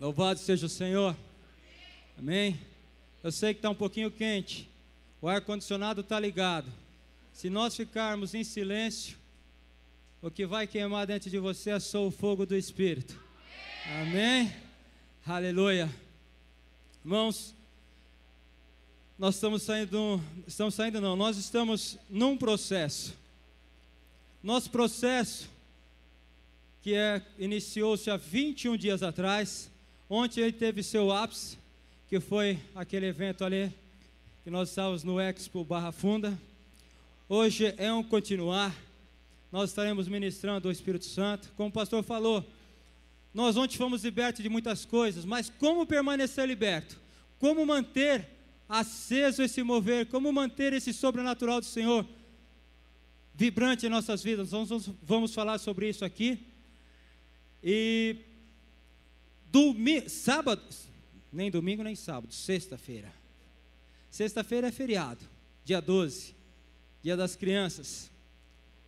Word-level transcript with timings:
Louvado 0.00 0.38
seja 0.38 0.66
o 0.66 0.68
Senhor. 0.68 1.16
Amém. 2.16 2.56
Eu 3.20 3.32
sei 3.32 3.52
que 3.52 3.58
está 3.58 3.68
um 3.68 3.74
pouquinho 3.74 4.12
quente. 4.12 4.70
O 5.20 5.26
ar-condicionado 5.26 6.02
está 6.02 6.20
ligado. 6.20 6.72
Se 7.32 7.50
nós 7.50 7.74
ficarmos 7.74 8.32
em 8.32 8.44
silêncio, 8.44 9.18
o 10.22 10.30
que 10.30 10.46
vai 10.46 10.68
queimar 10.68 11.04
dentro 11.04 11.28
de 11.28 11.38
você 11.40 11.70
é 11.70 11.80
só 11.80 12.06
o 12.06 12.12
fogo 12.12 12.46
do 12.46 12.54
Espírito. 12.54 13.20
Amém. 14.02 14.54
Aleluia. 15.26 15.92
Irmãos, 17.04 17.52
nós 19.18 19.34
estamos 19.34 19.64
saindo, 19.64 20.22
estamos 20.46 20.76
saindo 20.76 21.00
não, 21.00 21.16
nós 21.16 21.36
estamos 21.36 21.98
num 22.08 22.36
processo. 22.36 23.16
Nosso 24.44 24.70
processo, 24.70 25.50
que 26.82 26.94
é, 26.94 27.20
iniciou-se 27.36 28.08
há 28.08 28.16
21 28.16 28.76
dias 28.76 29.02
atrás, 29.02 29.68
ontem 30.08 30.40
ele 30.40 30.52
teve 30.52 30.82
seu 30.82 31.12
ápice, 31.12 31.58
que 32.08 32.18
foi 32.20 32.58
aquele 32.74 33.06
evento 33.06 33.44
ali, 33.44 33.72
que 34.42 34.50
nós 34.50 34.70
estávamos 34.70 35.04
no 35.04 35.20
Expo 35.20 35.64
Barra 35.64 35.92
Funda. 35.92 36.38
Hoje 37.28 37.74
é 37.76 37.92
um 37.92 38.02
continuar, 38.02 38.74
nós 39.52 39.70
estaremos 39.70 40.08
ministrando 40.08 40.68
o 40.68 40.72
Espírito 40.72 41.04
Santo, 41.04 41.52
como 41.56 41.68
o 41.68 41.72
pastor 41.72 42.02
falou, 42.02 42.44
nós 43.34 43.56
ontem 43.56 43.76
fomos 43.76 44.04
libertos 44.04 44.42
de 44.42 44.48
muitas 44.48 44.84
coisas, 44.84 45.24
mas 45.24 45.50
como 45.50 45.86
permanecer 45.86 46.46
liberto? 46.46 46.98
Como 47.38 47.64
manter 47.66 48.26
aceso 48.68 49.42
esse 49.42 49.62
mover, 49.62 50.06
como 50.06 50.32
manter 50.32 50.72
esse 50.72 50.92
sobrenatural 50.92 51.60
do 51.60 51.66
Senhor 51.66 52.06
vibrante 53.34 53.86
em 53.86 53.88
nossas 53.88 54.20
vidas. 54.20 54.50
Vamos, 54.50 54.90
vamos 55.00 55.32
falar 55.32 55.58
sobre 55.58 55.88
isso 55.88 56.04
aqui. 56.04 56.40
E 57.62 58.16
domingo, 59.50 60.08
sábado, 60.08 60.62
nem 61.32 61.50
domingo 61.50 61.82
nem 61.82 61.94
sábado, 61.94 62.32
sexta-feira. 62.32 63.12
Sexta-feira 64.10 64.68
é 64.68 64.72
feriado, 64.72 65.24
dia 65.64 65.80
12, 65.80 66.34
dia 67.02 67.16
das 67.16 67.36
crianças. 67.36 68.10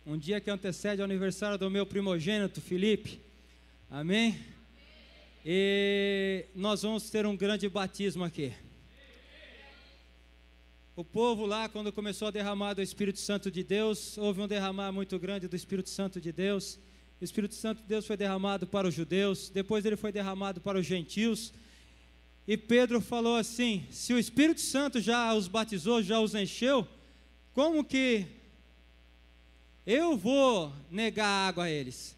Um 0.05 0.17
dia 0.17 0.41
que 0.41 0.49
antecede 0.49 1.01
o 1.01 1.05
aniversário 1.05 1.57
do 1.57 1.69
meu 1.69 1.85
primogênito, 1.85 2.59
Felipe. 2.59 3.21
Amém? 3.89 4.39
E 5.45 6.45
nós 6.55 6.81
vamos 6.81 7.09
ter 7.09 7.25
um 7.25 7.35
grande 7.35 7.69
batismo 7.69 8.23
aqui. 8.23 8.53
O 10.95 11.03
povo 11.03 11.45
lá, 11.45 11.69
quando 11.69 11.91
começou 11.91 12.27
a 12.27 12.31
derramar 12.31 12.73
do 12.73 12.81
Espírito 12.81 13.19
Santo 13.19 13.49
de 13.49 13.63
Deus, 13.63 14.17
houve 14.17 14.41
um 14.41 14.47
derramar 14.47 14.91
muito 14.91 15.17
grande 15.17 15.47
do 15.47 15.55
Espírito 15.55 15.89
Santo 15.89 16.19
de 16.19 16.31
Deus. 16.31 16.77
O 17.21 17.23
Espírito 17.23 17.53
Santo 17.53 17.83
de 17.83 17.87
Deus 17.87 18.07
foi 18.07 18.17
derramado 18.17 18.65
para 18.65 18.87
os 18.87 18.95
judeus, 18.95 19.47
depois 19.49 19.85
ele 19.85 19.95
foi 19.95 20.11
derramado 20.11 20.59
para 20.59 20.79
os 20.79 20.87
gentios. 20.87 21.53
E 22.47 22.57
Pedro 22.57 22.99
falou 22.99 23.35
assim: 23.35 23.85
se 23.91 24.11
o 24.11 24.17
Espírito 24.17 24.59
Santo 24.59 24.99
já 24.99 25.31
os 25.31 25.47
batizou, 25.47 26.01
já 26.01 26.19
os 26.19 26.33
encheu, 26.33 26.87
como 27.53 27.83
que 27.83 28.25
eu 29.85 30.17
vou 30.17 30.73
negar 30.89 31.47
água 31.47 31.65
a 31.65 31.69
eles? 31.69 32.15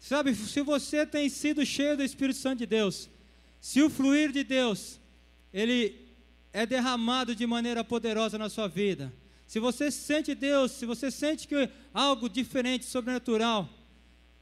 Sabe, 0.00 0.34
se 0.34 0.60
você 0.62 1.06
tem 1.06 1.28
sido 1.28 1.64
cheio 1.64 1.96
do 1.96 2.02
Espírito 2.02 2.40
Santo 2.40 2.58
de 2.58 2.66
Deus, 2.66 3.08
se 3.60 3.82
o 3.82 3.88
fluir 3.88 4.32
de 4.32 4.42
Deus, 4.42 4.98
ele 5.52 5.96
é 6.52 6.66
derramado 6.66 7.36
de 7.36 7.46
maneira 7.46 7.84
poderosa 7.84 8.36
na 8.36 8.48
sua 8.48 8.66
vida, 8.66 9.12
se 9.46 9.60
você 9.60 9.92
sente 9.92 10.34
Deus, 10.34 10.72
se 10.72 10.84
você 10.86 11.08
sente 11.08 11.46
que 11.46 11.70
algo 11.92 12.28
diferente, 12.28 12.84
sobrenatural 12.84 13.70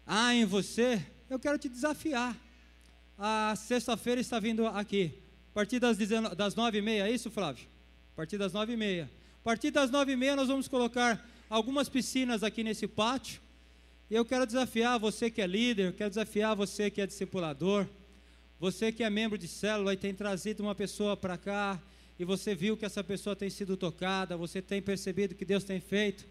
há 0.07 0.35
em 0.35 0.45
você, 0.45 1.05
eu 1.29 1.39
quero 1.39 1.59
te 1.59 1.69
desafiar. 1.69 2.37
A 3.19 3.55
sexta-feira 3.57 4.21
está 4.21 4.39
vindo 4.39 4.67
aqui, 4.67 5.13
a 5.51 5.55
partir 5.55 5.79
das, 5.79 5.97
das 6.37 6.55
nove 6.55 6.79
e 6.79 6.83
meia, 6.83 7.09
é 7.09 7.13
isso, 7.13 7.31
Flávio? 7.31 7.67
A 8.13 8.17
partir 8.17 8.39
das 8.39 8.53
nove 8.53 8.73
e 8.73 8.77
meia. 8.77 9.11
A 9.41 9.45
partir 9.45 9.71
das 9.71 9.91
nove 9.91 10.13
e 10.13 10.17
meia 10.17 10.35
nós 10.37 10.49
vamos 10.49 10.69
colocar 10.69 11.29
algumas 11.49 11.89
piscinas 11.89 12.43
aqui 12.43 12.65
nesse 12.65 12.87
pátio. 12.87 13.41
E 14.11 14.15
eu 14.15 14.25
quero 14.25 14.47
desafiar 14.47 14.99
você 14.99 15.31
que 15.31 15.41
é 15.41 15.47
líder, 15.47 15.93
quero 15.95 16.11
desafiar 16.11 16.55
você 16.57 16.91
que 16.91 17.01
é 17.01 17.07
discipulador, 17.07 17.87
você 18.59 18.93
que 18.93 19.03
é 19.03 19.11
membro 19.11 19.37
de 19.37 19.49
célula 19.49 19.93
e 19.93 19.97
tem 19.97 20.15
trazido 20.15 20.63
uma 20.63 20.75
pessoa 20.75 21.17
para 21.17 21.37
cá, 21.37 21.81
e 22.19 22.25
você 22.25 22.55
viu 22.55 22.77
que 22.77 22.85
essa 22.85 23.03
pessoa 23.03 23.35
tem 23.35 23.51
sido 23.51 23.77
tocada, 23.77 24.37
você 24.37 24.63
tem 24.63 24.81
percebido 24.81 25.35
que 25.35 25.45
Deus 25.45 25.65
tem 25.65 25.81
feito, 25.81 26.25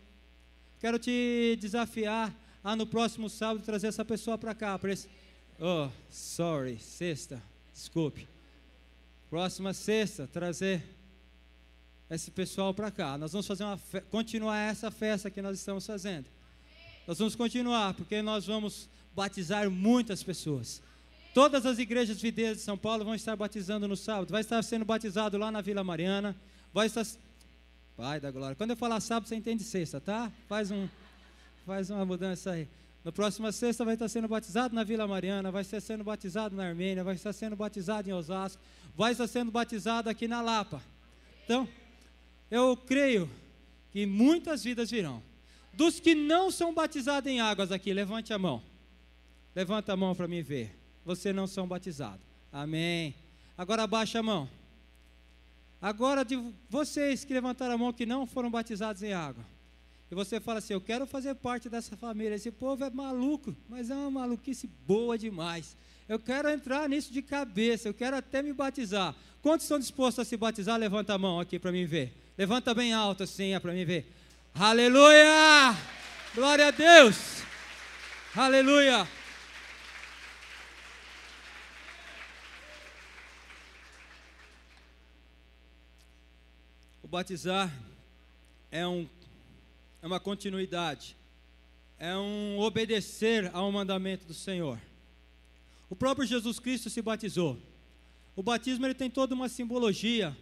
quero 0.79 0.97
te 0.97 1.57
desafiar 1.59 2.33
a 2.63 2.75
no 2.75 2.85
próximo 2.85 3.29
sábado 3.29 3.63
trazer 3.63 3.87
essa 3.87 4.05
pessoa 4.05 4.37
para 4.37 4.53
cá. 4.53 4.77
Para 4.77 4.93
esse... 4.93 5.07
Oh, 5.59 5.89
sorry, 6.09 6.79
sexta, 6.79 7.41
desculpe. 7.73 8.27
Próxima 9.29 9.73
sexta, 9.73 10.27
trazer 10.27 10.83
esse 12.09 12.29
pessoal 12.29 12.73
para 12.73 12.91
cá. 12.91 13.17
Nós 13.17 13.31
vamos 13.31 13.47
fazer 13.47 13.63
uma 13.63 13.77
fe... 13.77 14.01
continuar 14.01 14.57
essa 14.59 14.91
festa 14.91 15.29
que 15.29 15.41
nós 15.41 15.57
estamos 15.57 15.85
fazendo. 15.85 16.25
Nós 17.07 17.17
vamos 17.17 17.35
continuar, 17.35 17.93
porque 17.93 18.21
nós 18.21 18.45
vamos 18.45 18.89
batizar 19.15 19.69
muitas 19.69 20.21
pessoas. 20.21 20.81
Todas 21.33 21.65
as 21.65 21.79
igrejas 21.79 22.21
videiras 22.21 22.57
de 22.57 22.63
São 22.63 22.77
Paulo 22.77 23.05
vão 23.05 23.15
estar 23.15 23.35
batizando 23.35 23.87
no 23.87 23.95
sábado. 23.95 24.31
Vai 24.31 24.41
estar 24.41 24.61
sendo 24.63 24.83
batizado 24.83 25.37
lá 25.37 25.49
na 25.49 25.61
Vila 25.61 25.83
Mariana. 25.83 26.35
Vai 26.73 26.87
estar. 26.87 27.05
Pai 27.95 28.19
da 28.19 28.29
glória. 28.31 28.55
Quando 28.55 28.71
eu 28.71 28.75
falar 28.75 28.99
sábado, 28.99 29.29
você 29.29 29.35
entende 29.35 29.63
sexta, 29.63 30.01
tá? 30.01 30.31
Faz, 30.49 30.71
um, 30.71 30.87
faz 31.65 31.89
uma 31.89 32.05
mudança 32.05 32.51
aí. 32.51 32.67
Na 33.03 33.11
próxima 33.11 33.51
sexta 33.51 33.83
vai 33.83 33.95
estar 33.95 34.07
sendo 34.07 34.27
batizado 34.27 34.75
na 34.75 34.83
Vila 34.83 35.07
Mariana, 35.07 35.51
vai 35.51 35.63
estar 35.63 35.81
sendo 35.81 36.03
batizado 36.03 36.55
na 36.55 36.65
Armênia, 36.65 37.03
vai 37.03 37.15
estar 37.15 37.33
sendo 37.33 37.55
batizado 37.55 38.09
em 38.09 38.13
Osasco, 38.13 38.61
vai 38.95 39.11
estar 39.13 39.27
sendo 39.27 39.51
batizado 39.51 40.09
aqui 40.09 40.27
na 40.27 40.41
Lapa. 40.41 40.81
Então, 41.43 41.67
eu 42.49 42.77
creio 42.77 43.29
que 43.91 44.05
muitas 44.05 44.63
vidas 44.63 44.91
virão. 44.91 45.21
Dos 45.73 45.99
que 45.99 46.13
não 46.13 46.51
são 46.51 46.73
batizados 46.73 47.31
em 47.31 47.41
águas 47.41 47.71
aqui, 47.71 47.93
levante 47.93 48.33
a 48.33 48.37
mão. 48.37 48.61
Levanta 49.55 49.93
a 49.93 49.97
mão 49.97 50.13
para 50.13 50.27
mim 50.27 50.41
ver 50.41 50.81
você 51.05 51.33
não 51.33 51.47
são 51.47 51.67
batizados. 51.67 52.21
Amém. 52.51 53.15
Agora 53.57 53.83
abaixa 53.83 54.19
a 54.19 54.23
mão. 54.23 54.49
Agora 55.81 56.23
de 56.23 56.39
vocês 56.69 57.25
que 57.25 57.33
levantaram 57.33 57.73
a 57.73 57.77
mão 57.77 57.93
que 57.93 58.05
não 58.05 58.27
foram 58.27 58.51
batizados 58.51 59.01
em 59.01 59.13
água. 59.13 59.43
E 60.11 60.15
você 60.15 60.41
fala 60.41 60.59
assim: 60.59 60.73
Eu 60.73 60.81
quero 60.81 61.07
fazer 61.07 61.33
parte 61.35 61.69
dessa 61.69 61.95
família. 61.95 62.35
Esse 62.35 62.51
povo 62.51 62.83
é 62.83 62.89
maluco, 62.89 63.55
mas 63.69 63.89
é 63.89 63.95
uma 63.95 64.11
maluquice 64.11 64.67
boa 64.85 65.17
demais. 65.17 65.75
Eu 66.07 66.19
quero 66.19 66.49
entrar 66.49 66.89
nisso 66.89 67.13
de 67.13 67.21
cabeça. 67.21 67.87
Eu 67.87 67.93
quero 67.93 68.17
até 68.17 68.43
me 68.43 68.51
batizar. 68.51 69.15
Quantos 69.41 69.63
estão 69.63 69.79
dispostos 69.79 70.19
a 70.19 70.25
se 70.25 70.35
batizar? 70.35 70.77
Levanta 70.77 71.13
a 71.13 71.17
mão 71.17 71.39
aqui 71.39 71.57
para 71.57 71.71
mim 71.71 71.85
ver. 71.85 72.13
Levanta 72.37 72.73
bem 72.73 72.93
alto 72.93 73.23
assim, 73.23 73.53
é 73.53 73.59
para 73.59 73.71
mim 73.71 73.85
ver. 73.85 74.05
Aleluia! 74.53 75.75
Glória 76.35 76.67
a 76.67 76.71
Deus! 76.71 77.41
Aleluia! 78.35 79.07
batizar 87.11 87.69
é, 88.71 88.87
um, 88.87 89.05
é 90.01 90.07
uma 90.07 90.19
continuidade, 90.19 91.15
é 91.99 92.15
um 92.17 92.59
obedecer 92.59 93.49
ao 93.53 93.71
mandamento 93.71 94.25
do 94.25 94.33
Senhor. 94.33 94.79
O 95.89 95.95
próprio 95.95 96.25
Jesus 96.25 96.57
Cristo 96.57 96.89
se 96.89 97.01
batizou. 97.01 97.59
O 98.35 98.41
batismo 98.41 98.85
ele 98.85 98.93
tem 98.93 99.09
toda 99.09 99.35
uma 99.35 99.49
simbologia. 99.49 100.35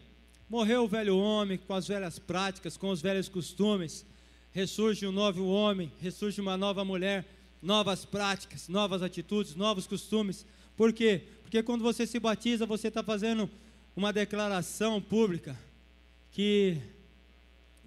Morreu 0.50 0.84
o 0.84 0.88
velho 0.88 1.18
homem 1.18 1.58
com 1.58 1.74
as 1.74 1.88
velhas 1.88 2.18
práticas, 2.18 2.78
com 2.78 2.90
os 2.90 3.02
velhos 3.02 3.28
costumes. 3.28 4.06
Ressurge 4.52 5.06
um 5.06 5.12
novo 5.12 5.48
homem, 5.48 5.92
ressurge 6.00 6.40
uma 6.40 6.56
nova 6.56 6.86
mulher, 6.86 7.26
novas 7.62 8.06
práticas, 8.06 8.70
novas 8.70 9.02
atitudes, 9.02 9.56
novos 9.56 9.86
costumes. 9.86 10.46
Por 10.78 10.94
quê? 10.94 11.24
Porque 11.42 11.62
quando 11.62 11.82
você 11.82 12.08
se 12.08 12.20
batiza, 12.20 12.66
você 12.66 12.88
está 12.88 13.04
fazendo 13.04 13.50
uma 13.96 14.14
declaração 14.14 15.02
pública 15.02 15.60
que 16.32 16.78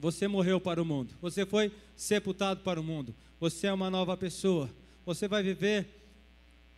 você 0.02 0.26
morreu 0.26 0.60
para 0.60 0.82
o 0.82 0.84
mundo, 0.84 1.14
você 1.22 1.46
foi 1.46 1.70
sepultado 1.94 2.58
para 2.62 2.80
o 2.80 2.82
mundo, 2.82 3.14
você 3.38 3.68
é 3.68 3.72
uma 3.72 3.88
nova 3.88 4.16
pessoa, 4.16 4.68
você 5.06 5.28
vai 5.28 5.44
viver 5.44 5.86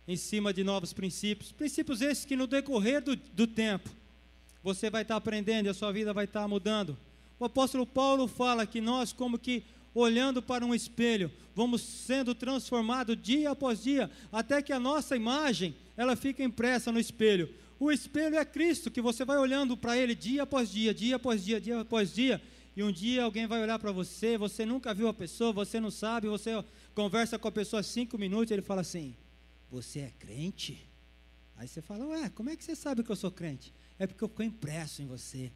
em 0.07 0.15
cima 0.15 0.53
de 0.53 0.63
novos 0.63 0.93
princípios, 0.93 1.51
princípios 1.51 2.01
esses 2.01 2.23
que 2.23 2.35
no 2.35 2.45
decorrer 2.45 3.01
do, 3.01 3.15
do 3.15 3.47
tempo 3.47 3.89
você 4.63 4.91
vai 4.91 5.01
estar 5.01 5.15
aprendendo 5.15 5.65
e 5.65 5.69
a 5.69 5.73
sua 5.73 5.91
vida 5.91 6.13
vai 6.13 6.25
estar 6.25 6.47
mudando. 6.47 6.95
O 7.39 7.45
apóstolo 7.45 7.87
Paulo 7.87 8.27
fala 8.27 8.63
que 8.63 8.79
nós, 8.79 9.11
como 9.11 9.39
que 9.39 9.63
olhando 9.95 10.39
para 10.39 10.63
um 10.63 10.75
espelho, 10.75 11.31
vamos 11.55 11.81
sendo 11.81 12.35
transformados 12.35 13.17
dia 13.19 13.49
após 13.49 13.81
dia, 13.81 14.11
até 14.31 14.61
que 14.61 14.71
a 14.71 14.79
nossa 14.79 15.15
imagem 15.15 15.73
ela 15.97 16.15
fica 16.15 16.43
impressa 16.43 16.91
no 16.91 16.99
espelho. 16.99 17.49
O 17.79 17.91
espelho 17.91 18.35
é 18.35 18.45
Cristo, 18.45 18.91
que 18.91 19.01
você 19.01 19.25
vai 19.25 19.37
olhando 19.37 19.75
para 19.75 19.97
Ele 19.97 20.13
dia 20.13 20.43
após 20.43 20.71
dia, 20.71 20.93
dia 20.93 21.15
após 21.15 21.43
dia, 21.43 21.59
dia 21.59 21.81
após 21.81 22.13
dia, 22.13 22.39
e 22.75 22.83
um 22.83 22.91
dia 22.91 23.23
alguém 23.23 23.47
vai 23.47 23.61
olhar 23.61 23.79
para 23.79 23.91
você, 23.91 24.37
você 24.37 24.65
nunca 24.65 24.93
viu 24.93 25.07
a 25.07 25.13
pessoa, 25.13 25.53
você 25.53 25.79
não 25.79 25.89
sabe, 25.89 26.27
você 26.27 26.51
conversa 26.93 27.39
com 27.39 27.47
a 27.47 27.51
pessoa 27.51 27.81
cinco 27.81 28.17
minutos, 28.17 28.51
ele 28.51 28.61
fala 28.61 28.81
assim: 28.81 29.15
Você 29.71 29.99
é 29.99 30.11
crente? 30.19 30.85
Aí 31.57 31.67
você 31.67 31.81
fala, 31.81 32.05
ué, 32.07 32.29
como 32.29 32.49
é 32.49 32.55
que 32.55 32.63
você 32.63 32.75
sabe 32.75 33.03
que 33.03 33.11
eu 33.11 33.15
sou 33.15 33.31
crente? 33.31 33.73
É 33.97 34.05
porque 34.05 34.23
eu 34.23 34.27
ficou 34.27 34.45
impresso 34.45 35.01
em 35.01 35.07
você. 35.07 35.51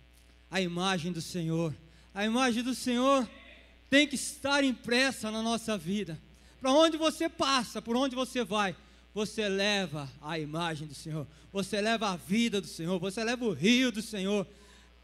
A 0.50 0.62
imagem 0.62 1.12
do 1.12 1.22
Senhor. 1.22 1.76
A 2.14 2.26
imagem 2.26 2.64
do 2.64 2.74
Senhor 2.74 3.30
tem 3.90 4.08
que 4.08 4.16
estar 4.16 4.64
impressa 4.64 5.30
na 5.30 5.42
nossa 5.42 5.78
vida. 5.78 6.20
Para 6.62 6.72
onde 6.72 6.98
você 6.98 7.28
passa, 7.28 7.82
por 7.82 7.96
onde 7.96 8.16
você 8.16 8.44
vai, 8.44 8.76
você 9.14 9.48
leva 9.50 10.10
a 10.22 10.40
imagem 10.40 10.88
do 10.88 10.94
Senhor, 10.94 11.28
você 11.52 11.82
leva 11.82 12.10
a 12.10 12.16
vida 12.16 12.62
do 12.62 12.68
Senhor, 12.68 13.00
você 13.00 13.24
leva 13.24 13.46
o 13.46 13.54
rio 13.54 13.92
do 13.92 14.02
Senhor. 14.02 14.48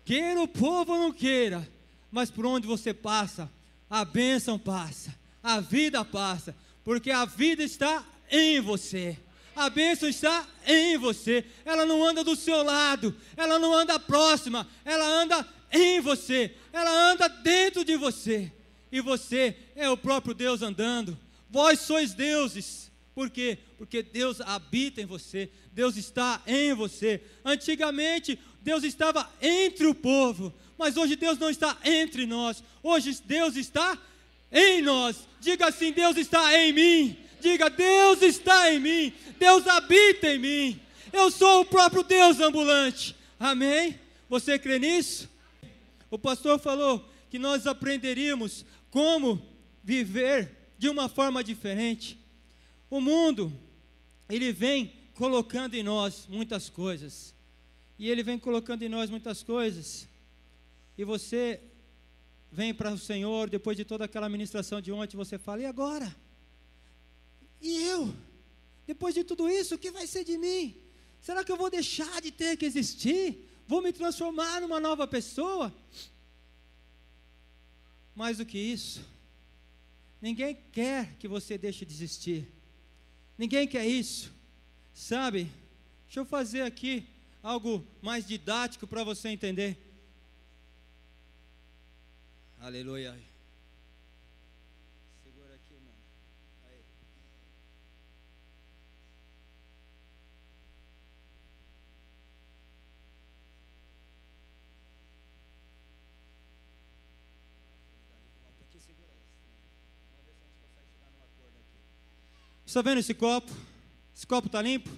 Queira 0.03 0.41
o 0.41 0.47
povo 0.47 0.93
ou 0.93 0.99
não 0.99 1.11
queira, 1.11 1.67
mas 2.15 2.31
por 2.31 2.45
onde 2.45 2.65
você 2.65 2.93
passa, 2.93 3.51
a 3.89 4.05
bênção 4.05 4.57
passa, 4.57 5.13
a 5.43 5.59
vida 5.59 6.05
passa, 6.05 6.55
porque 6.81 7.11
a 7.11 7.25
vida 7.25 7.61
está 7.61 8.05
em 8.31 8.61
você. 8.61 9.17
A 9.53 9.69
bênção 9.69 10.07
está 10.07 10.47
em 10.65 10.97
você. 10.97 11.43
Ela 11.65 11.85
não 11.85 12.01
anda 12.05 12.23
do 12.23 12.33
seu 12.33 12.63
lado, 12.63 13.13
ela 13.35 13.59
não 13.59 13.73
anda 13.73 13.99
próxima, 13.99 14.65
ela 14.85 15.05
anda 15.05 15.45
em 15.69 15.99
você, 15.99 16.55
ela 16.71 17.11
anda 17.11 17.27
dentro 17.27 17.83
de 17.83 17.97
você. 17.97 18.49
E 18.89 19.01
você 19.01 19.53
é 19.75 19.89
o 19.89 19.97
próprio 19.97 20.33
Deus 20.33 20.61
andando. 20.61 21.19
Vós 21.49 21.81
sois 21.81 22.13
deuses. 22.13 22.89
Por 23.13 23.29
quê? 23.29 23.57
Porque 23.77 24.01
Deus 24.01 24.39
habita 24.39 25.01
em 25.01 25.05
você, 25.05 25.49
Deus 25.73 25.97
está 25.97 26.41
em 26.47 26.73
você. 26.73 27.21
Antigamente, 27.43 28.39
Deus 28.61 28.85
estava 28.85 29.29
entre 29.41 29.85
o 29.85 29.93
povo, 29.93 30.53
mas 30.77 30.97
hoje 30.97 31.15
Deus 31.15 31.37
não 31.37 31.49
está 31.49 31.77
entre 31.83 32.25
nós. 32.25 32.63
Hoje 32.83 33.17
Deus 33.25 33.55
está 33.55 33.97
em 34.51 34.81
nós. 34.81 35.27
Diga 35.39 35.67
assim: 35.67 35.91
Deus 35.91 36.17
está 36.17 36.57
em 36.57 36.73
mim. 36.73 37.17
Diga: 37.39 37.69
Deus 37.69 38.21
está 38.21 38.73
em 38.73 38.79
mim. 38.79 39.13
Deus 39.37 39.67
habita 39.67 40.27
em 40.27 40.39
mim. 40.39 40.79
Eu 41.11 41.31
sou 41.31 41.61
o 41.61 41.65
próprio 41.65 42.03
Deus 42.03 42.39
ambulante. 42.39 43.15
Amém? 43.39 43.99
Você 44.29 44.57
crê 44.59 44.79
nisso? 44.79 45.29
O 46.09 46.17
pastor 46.17 46.59
falou 46.59 47.07
que 47.29 47.39
nós 47.39 47.67
aprenderíamos 47.67 48.65
como 48.89 49.41
viver 49.83 50.51
de 50.77 50.89
uma 50.89 51.07
forma 51.07 51.43
diferente. 51.43 52.19
O 52.89 52.99
mundo, 52.99 53.51
ele 54.29 54.51
vem 54.51 54.93
colocando 55.13 55.75
em 55.75 55.83
nós 55.83 56.27
muitas 56.29 56.69
coisas. 56.69 57.33
E 57.97 58.09
ele 58.09 58.23
vem 58.23 58.37
colocando 58.37 58.83
em 58.83 58.89
nós 58.89 59.09
muitas 59.09 59.41
coisas. 59.41 60.07
E 60.97 61.03
você 61.03 61.61
vem 62.51 62.73
para 62.73 62.91
o 62.91 62.97
Senhor, 62.97 63.49
depois 63.49 63.75
de 63.75 63.83
toda 63.83 64.05
aquela 64.05 64.29
ministração 64.29 64.79
de 64.79 64.91
ontem, 64.91 65.17
você 65.17 65.37
fala: 65.37 65.61
e 65.61 65.65
agora? 65.65 66.15
E 67.61 67.83
eu? 67.83 68.13
Depois 68.87 69.13
de 69.15 69.23
tudo 69.23 69.49
isso, 69.49 69.75
o 69.75 69.77
que 69.77 69.91
vai 69.91 70.07
ser 70.07 70.23
de 70.23 70.37
mim? 70.37 70.75
Será 71.21 71.43
que 71.43 71.51
eu 71.51 71.57
vou 71.57 71.69
deixar 71.69 72.21
de 72.21 72.31
ter 72.31 72.55
que 72.55 72.65
existir? 72.65 73.49
Vou 73.67 73.81
me 73.81 73.91
transformar 73.91 74.61
numa 74.61 74.79
nova 74.79 75.07
pessoa? 75.07 75.73
Mais 78.15 78.37
do 78.37 78.45
que 78.45 78.57
isso, 78.57 79.01
ninguém 80.21 80.57
quer 80.71 81.15
que 81.17 81.27
você 81.27 81.57
deixe 81.57 81.83
de 81.83 81.93
existir. 81.93 82.47
Ninguém 83.37 83.67
quer 83.67 83.85
isso. 83.85 84.31
Sabe? 84.93 85.51
Deixa 86.05 86.21
eu 86.21 86.25
fazer 86.25 86.61
aqui 86.61 87.05
algo 87.43 87.85
mais 88.01 88.25
didático 88.25 88.87
para 88.87 89.03
você 89.03 89.29
entender. 89.29 89.77
Aleluia. 92.65 93.15
Está 112.65 112.81
vendo 112.81 112.97
esse 112.97 113.13
copo? 113.13 113.51
Esse 114.15 114.25
copo 114.25 114.47
está 114.47 114.59
limpo? 114.63 114.89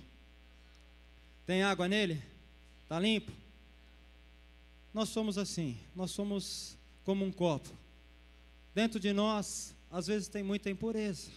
Tem 1.45 1.63
água 1.63 1.89
nele? 1.89 2.23
Está 2.83 2.97
limpo? 2.97 3.33
Nós 4.93 5.09
somos 5.09 5.37
assim, 5.37 5.77
nós 5.93 6.11
somos 6.11 6.76
como 7.07 7.23
um 7.23 7.31
copo. 7.31 7.69
Dentro 8.75 8.99
de 8.99 9.13
nós, 9.13 9.73
às 9.89 10.07
vezes 10.07 10.27
tem 10.27 10.43
muita 10.43 10.69
impureza. 10.69 11.31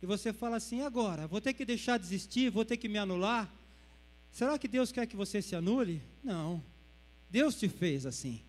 E 0.00 0.06
você 0.06 0.32
fala 0.32 0.58
assim: 0.58 0.82
agora, 0.82 1.26
vou 1.26 1.40
ter 1.40 1.52
que 1.52 1.64
deixar 1.64 1.98
de 1.98 2.06
existir, 2.06 2.48
vou 2.48 2.64
ter 2.64 2.76
que 2.76 2.88
me 2.88 2.98
anular. 2.98 3.52
Será 4.30 4.56
que 4.56 4.68
Deus 4.68 4.92
quer 4.92 5.06
que 5.08 5.16
você 5.16 5.42
se 5.42 5.56
anule? 5.56 6.00
Não. 6.22 6.62
Deus 7.28 7.56
te 7.56 7.68
fez 7.68 8.06
assim. 8.06 8.40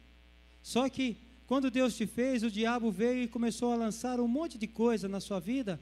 Só 0.61 0.87
que 0.87 1.17
quando 1.47 1.71
Deus 1.71 1.97
te 1.97 2.05
fez, 2.05 2.43
o 2.43 2.51
diabo 2.51 2.91
veio 2.91 3.23
e 3.23 3.27
começou 3.27 3.73
a 3.73 3.75
lançar 3.75 4.19
um 4.19 4.27
monte 4.27 4.59
de 4.59 4.67
coisa 4.67 5.09
na 5.09 5.19
sua 5.19 5.39
vida 5.39 5.79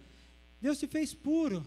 Deus 0.61 0.77
te 0.77 0.88
fez 0.88 1.13
puro. 1.13 1.65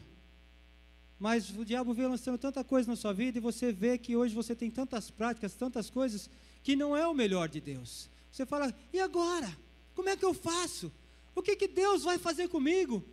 Mas 1.18 1.50
o 1.50 1.64
diabo 1.64 1.92
veio 1.92 2.08
lançando 2.08 2.38
tanta 2.38 2.62
coisa 2.62 2.88
na 2.88 2.96
sua 2.96 3.12
vida 3.12 3.38
e 3.38 3.40
você 3.40 3.72
vê 3.72 3.98
que 3.98 4.16
hoje 4.16 4.34
você 4.34 4.54
tem 4.54 4.70
tantas 4.70 5.10
práticas, 5.10 5.54
tantas 5.54 5.90
coisas 5.90 6.30
que 6.62 6.76
não 6.76 6.96
é 6.96 7.06
o 7.06 7.12
melhor 7.12 7.48
de 7.48 7.60
Deus. 7.60 8.08
Você 8.34 8.44
fala: 8.44 8.74
"E 8.92 8.98
agora? 8.98 9.56
Como 9.94 10.08
é 10.08 10.16
que 10.16 10.24
eu 10.24 10.34
faço? 10.34 10.92
O 11.36 11.40
que 11.40 11.54
que 11.54 11.68
Deus 11.68 12.02
vai 12.02 12.18
fazer 12.18 12.48
comigo? 12.48 13.04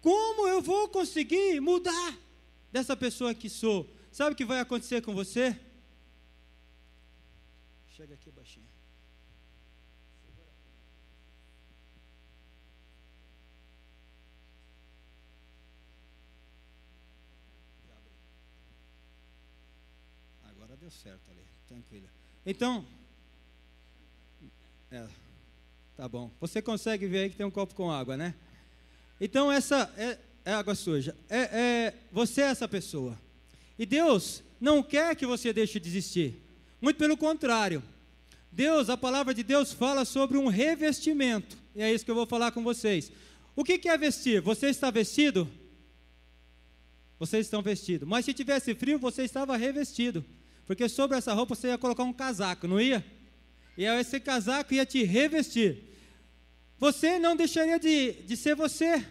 Como 0.00 0.46
eu 0.46 0.62
vou 0.62 0.88
conseguir 0.88 1.60
mudar 1.60 2.16
dessa 2.70 2.96
pessoa 2.96 3.34
que 3.34 3.50
sou?" 3.50 3.92
Sabe 4.12 4.34
o 4.34 4.36
que 4.36 4.44
vai 4.44 4.60
acontecer 4.60 5.02
com 5.02 5.12
você? 5.12 5.58
Chega 7.88 8.14
aqui 8.14 8.30
baixinho. 8.30 8.68
deu 20.78 20.90
certo 20.92 21.28
ali, 21.32 21.44
tranquilo. 21.66 22.08
Então, 22.46 22.86
é, 24.90 25.04
tá 25.96 26.08
bom. 26.08 26.30
Você 26.40 26.62
consegue 26.62 27.06
ver 27.06 27.18
aí 27.18 27.30
que 27.30 27.36
tem 27.36 27.44
um 27.44 27.50
copo 27.50 27.74
com 27.74 27.90
água, 27.90 28.16
né? 28.16 28.34
Então 29.20 29.50
essa 29.50 29.92
é, 29.96 30.18
é 30.44 30.52
água 30.54 30.74
suja. 30.74 31.14
É, 31.28 31.38
é, 31.38 31.94
você 32.10 32.42
é 32.42 32.46
essa 32.46 32.66
pessoa. 32.66 33.18
E 33.78 33.84
Deus 33.84 34.42
não 34.60 34.82
quer 34.82 35.14
que 35.14 35.26
você 35.26 35.52
deixe 35.52 35.78
de 35.78 35.88
existir. 35.88 36.42
Muito 36.80 36.96
pelo 36.96 37.16
contrário. 37.16 37.82
Deus, 38.50 38.88
a 38.88 38.96
palavra 38.96 39.34
de 39.34 39.42
Deus 39.42 39.72
fala 39.72 40.04
sobre 40.04 40.38
um 40.38 40.48
revestimento. 40.48 41.56
E 41.74 41.82
é 41.82 41.92
isso 41.92 42.04
que 42.04 42.10
eu 42.10 42.14
vou 42.14 42.26
falar 42.26 42.50
com 42.50 42.62
vocês. 42.62 43.12
O 43.54 43.62
que, 43.62 43.78
que 43.78 43.88
é 43.88 43.98
vestir? 43.98 44.40
Você 44.40 44.68
está 44.68 44.90
vestido? 44.90 45.48
Vocês 47.18 47.46
estão 47.46 47.60
vestidos. 47.60 48.08
Mas 48.08 48.24
se 48.24 48.32
tivesse 48.32 48.74
frio, 48.74 48.98
você 48.98 49.22
estava 49.22 49.56
revestido. 49.56 50.24
Porque 50.64 50.88
sobre 50.88 51.16
essa 51.18 51.34
roupa 51.34 51.54
você 51.54 51.68
ia 51.68 51.78
colocar 51.78 52.04
um 52.04 52.12
casaco, 52.12 52.66
não 52.66 52.80
ia? 52.80 53.04
E 53.78 53.84
esse 53.84 54.18
casaco 54.18 54.74
ia 54.74 54.84
te 54.84 55.04
revestir. 55.04 55.84
Você 56.78 57.16
não 57.20 57.36
deixaria 57.36 57.78
de, 57.78 58.12
de 58.12 58.36
ser 58.36 58.56
você, 58.56 59.06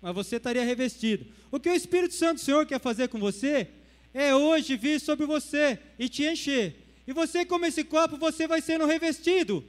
mas 0.00 0.14
você 0.14 0.36
estaria 0.36 0.62
revestido. 0.62 1.26
O 1.50 1.58
que 1.58 1.68
o 1.68 1.74
Espírito 1.74 2.14
Santo 2.14 2.36
do 2.36 2.40
Senhor 2.40 2.64
quer 2.64 2.80
fazer 2.80 3.08
com 3.08 3.18
você 3.18 3.68
é 4.14 4.32
hoje 4.32 4.76
vir 4.76 5.00
sobre 5.00 5.26
você 5.26 5.76
e 5.98 6.08
te 6.08 6.24
encher. 6.24 6.76
E 7.04 7.12
você, 7.12 7.44
como 7.44 7.66
esse 7.66 7.82
copo, 7.82 8.16
você 8.16 8.46
vai 8.46 8.60
sendo 8.60 8.86
revestido. 8.86 9.64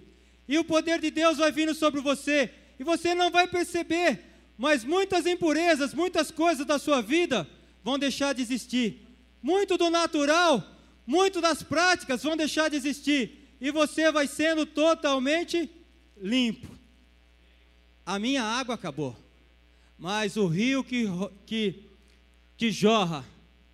E 0.47 0.55
o 0.59 0.63
poder 0.63 0.99
de 1.01 1.09
Deus 1.09 1.39
vai 1.39 1.51
vindo 1.51 1.73
sobre 1.73 1.99
você. 1.99 2.51
E 2.79 2.83
você 2.83 3.15
não 3.15 3.31
vai 3.31 3.47
perceber, 3.47 4.19
mas 4.55 4.83
muitas 4.83 5.25
impurezas, 5.25 5.95
muitas 5.95 6.29
coisas 6.29 6.63
da 6.63 6.77
sua 6.77 7.01
vida 7.01 7.49
vão 7.83 7.97
deixar 7.97 8.33
de 8.33 8.43
existir. 8.43 9.01
Muito 9.41 9.77
do 9.79 9.89
natural 9.89 10.73
muito 11.05 11.41
das 11.41 11.61
práticas 11.61 12.23
vão 12.23 12.37
deixar 12.37 12.69
de 12.69 12.75
existir 12.75 13.42
e 13.59 13.71
você 13.71 14.11
vai 14.11 14.27
sendo 14.27 14.65
totalmente 14.65 15.69
limpo. 16.17 16.67
A 18.05 18.19
minha 18.19 18.43
água 18.43 18.75
acabou, 18.75 19.15
mas 19.97 20.35
o 20.35 20.47
rio 20.47 20.83
que, 20.83 21.05
que, 21.45 21.89
que 22.57 22.71
jorra 22.71 23.25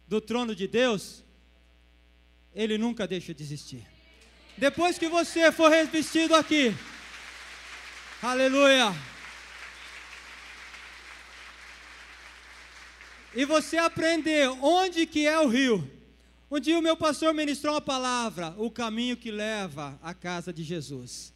do 0.07 0.21
trono 0.21 0.55
de 0.55 0.67
Deus, 0.67 1.23
ele 2.53 2.77
nunca 2.77 3.07
deixa 3.07 3.33
de 3.33 3.43
existir. 3.43 3.87
Depois 4.57 4.97
que 4.97 5.07
você 5.07 5.51
for 5.51 5.69
revestido 5.69 6.35
aqui, 6.35 6.75
aleluia. 8.21 8.93
E 13.33 13.45
você 13.45 13.77
aprender 13.77 14.49
onde 14.61 15.05
que 15.05 15.27
é 15.27 15.39
o 15.39 15.47
rio, 15.47 15.98
um 16.51 16.59
dia 16.59 16.77
o 16.79 16.81
meu 16.81 16.97
pastor 16.97 17.33
ministrou 17.33 17.75
uma 17.75 17.81
palavra, 17.81 18.55
o 18.57 18.71
caminho 18.71 19.15
que 19.15 19.29
leva 19.29 19.99
à 20.01 20.13
casa 20.13 20.51
de 20.51 20.63
Jesus. 20.63 21.31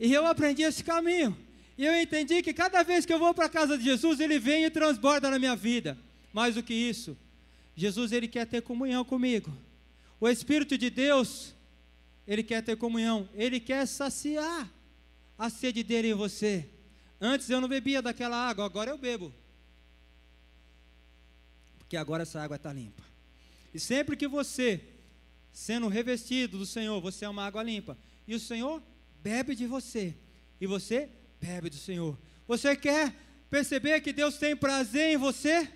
E 0.00 0.12
eu 0.12 0.26
aprendi 0.26 0.62
esse 0.62 0.82
caminho. 0.82 1.36
E 1.78 1.86
eu 1.86 2.00
entendi 2.00 2.42
que 2.42 2.52
cada 2.52 2.82
vez 2.82 3.06
que 3.06 3.12
eu 3.12 3.18
vou 3.18 3.32
para 3.32 3.46
a 3.46 3.48
casa 3.48 3.78
de 3.78 3.84
Jesus, 3.84 4.18
ele 4.18 4.38
vem 4.38 4.64
e 4.64 4.70
transborda 4.70 5.30
na 5.30 5.38
minha 5.38 5.54
vida. 5.54 5.96
Mais 6.32 6.56
do 6.56 6.62
que 6.62 6.74
isso, 6.74 7.16
Jesus 7.76 8.10
ele 8.10 8.26
quer 8.26 8.46
ter 8.46 8.62
comunhão 8.62 9.04
comigo. 9.04 9.52
O 10.20 10.28
Espírito 10.28 10.76
de 10.76 10.90
Deus, 10.90 11.54
ele 12.26 12.42
quer 12.42 12.62
ter 12.62 12.76
comunhão, 12.76 13.28
ele 13.34 13.60
quer 13.60 13.86
saciar 13.86 14.68
a 15.38 15.50
sede 15.50 15.82
dele 15.82 16.08
em 16.08 16.14
você. 16.14 16.68
Antes 17.20 17.48
eu 17.48 17.60
não 17.60 17.68
bebia 17.68 18.02
daquela 18.02 18.36
água, 18.36 18.64
agora 18.64 18.90
eu 18.90 18.98
bebo. 18.98 19.32
Porque 21.78 21.96
agora 21.96 22.22
essa 22.24 22.40
água 22.40 22.56
está 22.56 22.72
limpa. 22.72 23.11
E 23.72 23.80
sempre 23.80 24.16
que 24.16 24.28
você, 24.28 24.80
sendo 25.52 25.88
revestido 25.88 26.58
do 26.58 26.66
Senhor, 26.66 27.00
você 27.00 27.24
é 27.24 27.28
uma 27.28 27.44
água 27.44 27.62
limpa, 27.62 27.96
e 28.26 28.34
o 28.34 28.40
Senhor 28.40 28.82
bebe 29.22 29.54
de 29.54 29.66
você, 29.66 30.14
e 30.60 30.66
você 30.66 31.08
bebe 31.40 31.70
do 31.70 31.76
Senhor. 31.76 32.18
Você 32.46 32.76
quer 32.76 33.14
perceber 33.50 34.00
que 34.00 34.12
Deus 34.12 34.36
tem 34.36 34.56
prazer 34.56 35.12
em 35.12 35.16
você? 35.16 35.68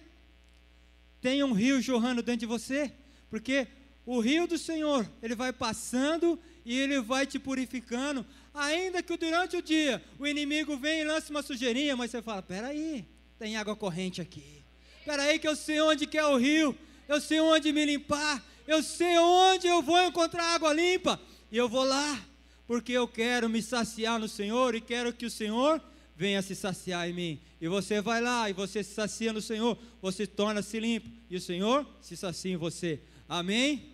Tem 1.21 1.43
um 1.43 1.53
rio 1.53 1.81
jorrando 1.81 2.23
dentro 2.23 2.41
de 2.41 2.47
você, 2.47 2.93
porque 3.31 3.67
o 4.05 4.21
rio 4.21 4.47
do 4.47 4.57
Senhor, 4.57 5.11
ele 5.23 5.35
vai 5.35 5.53
passando 5.53 6.39
e 6.65 6.79
ele 6.79 7.01
vai 7.01 7.27
te 7.27 7.39
purificando, 7.39 8.25
ainda 8.55 9.03
que 9.03 9.17
durante 9.17 9.57
o 9.57 9.63
dia 9.63 10.03
o 10.19 10.27
inimigo 10.27 10.77
venha 10.77 11.03
e 11.03 11.05
lance 11.05 11.31
uma 11.31 11.43
sujeirinha, 11.43 11.97
mas 11.97 12.11
você 12.11 12.23
fala: 12.23 12.43
peraí, 12.43 13.05
tem 13.39 13.57
água 13.57 13.75
corrente 13.75 14.21
aqui. 14.21 14.63
Peraí, 15.05 15.39
que 15.39 15.49
eu 15.49 15.57
sei 15.57 15.81
onde 15.81 16.07
que 16.07 16.19
é 16.19 16.25
o 16.25 16.37
rio, 16.37 16.77
eu 17.09 17.21
sei 17.21 17.41
onde 17.41 17.73
me 17.73 17.85
limpar, 17.85 18.45
eu 18.67 18.83
sei 18.83 19.19
onde 19.19 19.67
eu 19.67 19.83
vou 19.83 20.03
encontrar 20.03 20.55
água 20.55 20.73
limpa, 20.73 21.21
e 21.51 21.57
eu 21.57 21.69
vou 21.69 21.85
lá, 21.85 22.25
porque 22.67 22.93
eu 22.93 23.07
quero 23.07 23.49
me 23.49 23.63
saciar 23.63 24.19
no 24.19 24.29
Senhor 24.29 24.75
e 24.75 24.81
quero 24.81 25.13
que 25.13 25.27
o 25.27 25.31
Senhor 25.31 25.81
venha 26.17 26.43
se 26.43 26.55
saciar 26.55 27.09
em 27.09 27.13
mim. 27.13 27.41
E 27.61 27.69
você 27.69 28.01
vai 28.01 28.21
lá 28.21 28.51
e 28.51 28.53
você 28.53 28.83
se 28.83 28.95
sacia 28.95 29.33
no 29.33 29.41
Senhor, 29.41 29.79
você 30.03 30.27
torna-se 30.27 30.79
limpo, 30.81 31.09
e 31.31 31.37
o 31.37 31.41
Senhor 31.41 31.87
se 32.01 32.17
sacia 32.17 32.53
em 32.53 32.57
você. 32.57 33.01
Amém? 33.29 33.93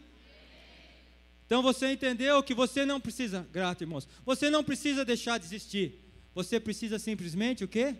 Então 1.46 1.62
você 1.62 1.92
entendeu 1.92 2.42
que 2.42 2.54
você 2.54 2.86
não 2.86 2.98
precisa, 2.98 3.46
grato 3.52 3.82
irmãos, 3.82 4.08
você 4.24 4.48
não 4.48 4.64
precisa 4.64 5.04
deixar 5.04 5.38
de 5.38 5.44
existir. 5.44 6.00
Você 6.34 6.58
precisa 6.58 6.98
simplesmente 6.98 7.62
o 7.62 7.68
quê? 7.68 7.94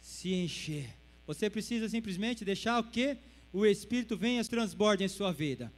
Se 0.00 0.32
encher. 0.32 0.94
Você 1.26 1.50
precisa 1.50 1.88
simplesmente 1.88 2.44
deixar 2.44 2.78
o 2.78 2.84
quê? 2.84 3.16
O 3.54 3.64
Espírito 3.64 4.16
venha 4.16 4.44
transborde 4.44 5.04
em 5.04 5.08
sua 5.08 5.32
vida. 5.32 5.72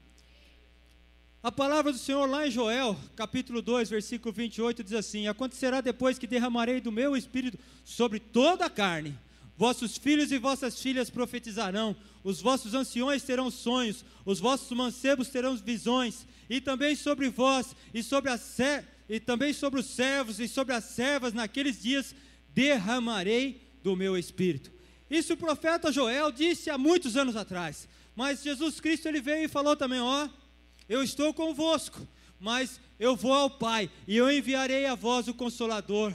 A 1.42 1.52
palavra 1.52 1.92
do 1.92 1.98
Senhor 1.98 2.24
lá 2.24 2.46
em 2.48 2.50
Joel, 2.50 2.98
capítulo 3.14 3.60
2, 3.60 3.90
versículo 3.90 4.32
28, 4.32 4.82
diz 4.82 4.94
assim: 4.94 5.28
Acontecerá 5.28 5.82
depois 5.82 6.18
que 6.18 6.26
derramarei 6.26 6.80
do 6.80 6.90
meu 6.90 7.14
espírito 7.14 7.58
sobre 7.84 8.18
toda 8.18 8.64
a 8.64 8.70
carne. 8.70 9.14
Vossos 9.58 9.98
filhos 9.98 10.32
e 10.32 10.38
vossas 10.38 10.80
filhas 10.80 11.10
profetizarão, 11.10 11.94
os 12.24 12.40
vossos 12.40 12.72
anciões 12.72 13.22
terão 13.22 13.50
sonhos, 13.50 14.06
os 14.24 14.40
vossos 14.40 14.74
mancebos 14.74 15.28
terão 15.28 15.54
visões, 15.54 16.26
e 16.48 16.62
também 16.62 16.96
sobre 16.96 17.28
vós 17.28 17.76
e 17.92 18.02
sobre 18.02 18.30
a 18.30 18.40
e 19.06 19.20
também 19.20 19.52
sobre 19.52 19.80
os 19.80 19.86
servos 19.86 20.40
e 20.40 20.48
sobre 20.48 20.72
as 20.72 20.84
servas 20.84 21.34
naqueles 21.34 21.82
dias 21.82 22.14
derramarei 22.54 23.60
do 23.82 23.94
meu 23.94 24.16
espírito. 24.16 24.75
Isso 25.10 25.34
o 25.34 25.36
profeta 25.36 25.92
Joel 25.92 26.32
disse 26.32 26.70
há 26.70 26.76
muitos 26.76 27.16
anos 27.16 27.36
atrás. 27.36 27.88
Mas 28.14 28.42
Jesus 28.42 28.80
Cristo 28.80 29.06
ele 29.06 29.20
veio 29.20 29.44
e 29.44 29.48
falou 29.48 29.76
também, 29.76 30.00
ó, 30.00 30.28
eu 30.88 31.02
estou 31.02 31.34
convosco, 31.34 32.06
mas 32.40 32.80
eu 32.98 33.14
vou 33.14 33.32
ao 33.32 33.50
Pai 33.50 33.90
e 34.06 34.16
eu 34.16 34.30
enviarei 34.30 34.86
a 34.86 34.94
vós 34.94 35.28
o 35.28 35.34
Consolador. 35.34 36.12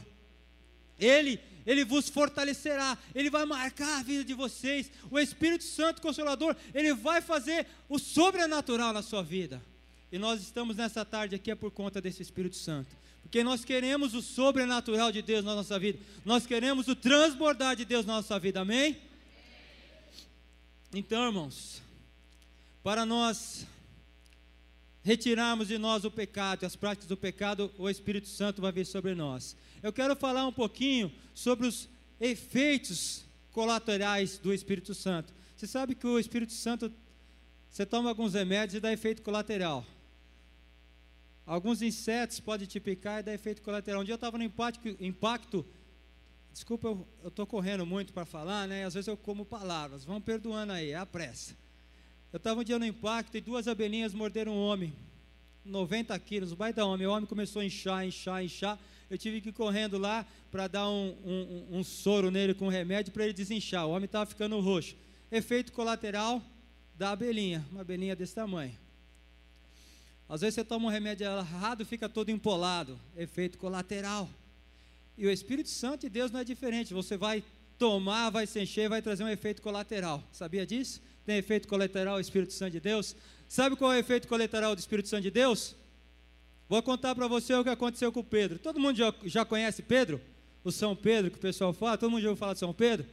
Ele, 1.00 1.40
ele 1.66 1.86
vos 1.86 2.10
fortalecerá, 2.10 2.98
ele 3.14 3.30
vai 3.30 3.46
marcar 3.46 4.00
a 4.00 4.04
vida 4.04 4.24
de 4.24 4.34
vocês. 4.34 4.92
O 5.10 5.20
Espírito 5.20 5.64
Santo 5.64 6.02
Consolador, 6.02 6.56
ele 6.74 6.94
vai 6.94 7.22
fazer 7.22 7.68
o 7.88 7.98
sobrenatural 8.00 8.94
na 8.94 9.02
sua 9.02 9.24
vida. 9.24 9.62
E 10.12 10.18
nós 10.18 10.42
estamos 10.42 10.76
nessa 10.76 11.06
tarde 11.06 11.36
aqui 11.36 11.52
é 11.52 11.56
por 11.56 11.72
conta 11.72 12.02
desse 12.02 12.22
Espírito 12.22 12.56
Santo. 12.56 13.01
Porque 13.22 13.44
nós 13.44 13.64
queremos 13.64 14.14
o 14.14 14.22
sobrenatural 14.22 15.12
de 15.12 15.22
Deus 15.22 15.46
na 15.46 15.56
nossa 15.56 15.80
vida. 15.80 16.00
Nós 16.26 16.46
queremos 16.46 16.88
o 16.88 16.96
transbordar 16.96 17.76
de 17.76 17.86
Deus 17.86 18.06
na 18.06 18.16
nossa 18.16 18.38
vida. 18.38 18.62
Amém? 18.62 18.98
Então, 20.94 21.26
irmãos, 21.26 21.82
para 22.84 23.06
nós 23.06 23.66
retirarmos 25.04 25.68
de 25.68 25.78
nós 25.78 26.04
o 26.04 26.12
pecado, 26.12 26.66
as 26.66 26.76
práticas 26.76 27.08
do 27.08 27.18
pecado, 27.18 27.72
o 27.78 27.90
Espírito 27.90 28.28
Santo 28.28 28.62
vai 28.62 28.72
vir 28.72 28.86
sobre 28.86 29.16
nós. 29.16 29.56
Eu 29.82 29.92
quero 29.92 30.16
falar 30.16 30.46
um 30.46 30.52
pouquinho 30.52 31.12
sobre 31.34 31.68
os 31.68 31.88
efeitos 32.20 33.24
colaterais 33.52 34.38
do 34.38 34.54
Espírito 34.54 34.94
Santo. 34.94 35.34
Você 35.56 35.68
sabe 35.68 35.96
que 35.96 36.06
o 36.06 36.20
Espírito 36.20 36.54
Santo, 36.54 36.92
você 37.70 37.86
toma 37.86 38.10
alguns 38.10 38.34
remédios 38.34 38.76
e 38.76 38.80
dá 38.80 38.92
efeito 38.92 39.22
colateral. 39.22 39.86
Alguns 41.46 41.82
insetos 41.82 42.40
podem 42.40 42.68
te 42.68 42.80
picar 42.80 43.20
e 43.20 43.24
dar 43.24 43.34
efeito 43.34 43.62
colateral. 43.62 44.02
Um 44.02 44.04
dia 44.06 44.14
eu 44.14 44.16
estava 44.16 44.38
no 44.38 44.44
impacto, 44.44 44.88
impacto 45.00 45.66
desculpa, 46.52 46.88
eu 46.88 47.08
estou 47.28 47.46
correndo 47.46 47.86
muito 47.86 48.14
para 48.14 48.26
falar, 48.26 48.68
né? 48.68 48.86
Às 48.86 48.94
vezes 48.94 49.08
eu 49.08 49.18
como 49.18 49.46
palavras, 49.46 50.04
vão 50.04 50.20
perdoando 50.20 50.74
aí, 50.74 50.92
é 50.92 50.96
a 50.96 51.06
pressa. 51.06 51.56
Eu 52.32 52.38
estava 52.38 52.62
um 52.62 52.64
dia 52.64 52.80
no 52.80 52.86
impacto 52.86 53.36
e 53.36 53.42
duas 53.42 53.68
abelhinhas 53.68 54.14
morderam 54.14 54.54
um 54.54 54.62
homem, 54.62 54.94
90 55.66 56.18
quilos, 56.20 56.52
o 56.52 56.56
baita 56.56 56.84
homem. 56.86 57.08
O 57.08 57.12
homem 57.12 57.26
começou 57.26 57.62
a 57.62 57.66
inchar, 57.66 58.06
inchar, 58.06 58.44
inchar. 58.44 58.80
Eu 59.10 59.18
tive 59.18 59.42
que 59.42 59.50
ir 59.50 59.54
correndo 59.54 59.98
lá 59.98 60.26
para 60.50 60.68
dar 60.68 60.90
um, 60.90 61.16
um, 61.26 61.78
um, 61.78 61.84
soro 61.84 62.32
nele 62.32 62.54
com 62.54 62.70
remédio 62.70 63.12
para 63.12 63.26
ele 63.26 63.34
desinchar. 63.34 63.86
O 63.86 63.92
homem 63.92 64.06
estava 64.06 64.26
ficando 64.26 64.60
roxo. 64.60 64.96
Efeito 65.30 65.74
colateral 65.74 66.42
da 66.96 67.12
abelhinha, 67.12 67.66
uma 67.72 67.82
abelhinha 67.82 68.16
desse 68.16 68.34
tamanho. 68.34 68.78
Às 70.32 70.40
vezes 70.40 70.56
você 70.56 70.64
toma 70.64 70.86
um 70.86 70.90
remédio 70.90 71.28
errado, 71.28 71.86
fica 71.86 72.08
todo 72.08 72.30
empolado. 72.30 72.98
Efeito 73.18 73.58
colateral. 73.58 74.30
E 75.18 75.28
o 75.28 75.30
Espírito 75.30 75.68
Santo 75.68 76.04
de 76.04 76.10
Deus 76.10 76.32
não 76.32 76.40
é 76.40 76.44
diferente. 76.46 76.94
Você 76.94 77.18
vai 77.18 77.44
tomar, 77.78 78.30
vai 78.30 78.48
se 78.48 78.58
encher, 78.58 78.88
vai 78.88 79.02
trazer 79.02 79.26
um 79.26 79.28
efeito 79.28 79.62
colateral. 79.62 80.24
Sabia 80.32 80.66
disso? 80.66 81.02
Tem 81.26 81.36
efeito 81.36 81.68
colateral 81.68 82.16
o 82.16 82.20
Espírito 82.22 82.54
Santo 82.54 82.72
de 82.72 82.80
Deus? 82.80 83.14
Sabe 83.50 83.76
qual 83.76 83.92
é 83.92 83.98
o 83.98 84.00
efeito 84.00 84.26
colateral 84.26 84.74
do 84.74 84.80
Espírito 84.80 85.10
Santo 85.10 85.24
de 85.24 85.32
Deus? 85.32 85.76
Vou 86.70 86.82
contar 86.82 87.14
para 87.14 87.28
você 87.28 87.54
o 87.54 87.62
que 87.62 87.70
aconteceu 87.70 88.10
com 88.10 88.24
Pedro. 88.24 88.58
Todo 88.58 88.80
mundo 88.80 88.96
já, 88.96 89.14
já 89.26 89.44
conhece 89.44 89.82
Pedro? 89.82 90.22
O 90.64 90.72
São 90.72 90.96
Pedro 90.96 91.30
que 91.30 91.38
o 91.40 91.42
pessoal 91.42 91.74
fala? 91.74 91.98
Todo 91.98 92.10
mundo 92.10 92.22
já 92.22 92.30
ouviu 92.30 92.40
falar 92.40 92.54
de 92.54 92.60
São 92.60 92.74
Pedro? 92.74 93.06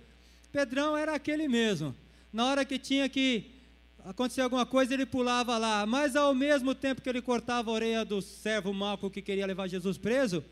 Pedrão 0.53 0.97
era 0.97 1.17
aquele 1.17 1.49
mesmo. 1.49 1.93
Na 2.33 2.47
hora 2.47 2.65
que 2.65 2.79
tinha 2.79 3.09
que 3.09 3.58
acontecer 4.05 4.41
alguma 4.41 4.65
coisa, 4.65 4.95
ele 4.95 5.07
pulava 5.07 5.59
lá. 5.59 5.87
Mas 5.87 6.17
ao 6.17 6.35
mesmo 6.35 6.75
tempo 6.75 7.03
que 7.03 7.09
ele 7.09 7.23
cortava 7.23 7.71
a 7.71 7.75
orelha 7.75 8.05
do 8.05 8.21
servo 8.21 8.73
Malco 8.73 9.11
que 9.11 9.23
queria 9.23 9.47
levar 9.47 9.69
Jesus 9.69 9.99
preso, 9.99 10.45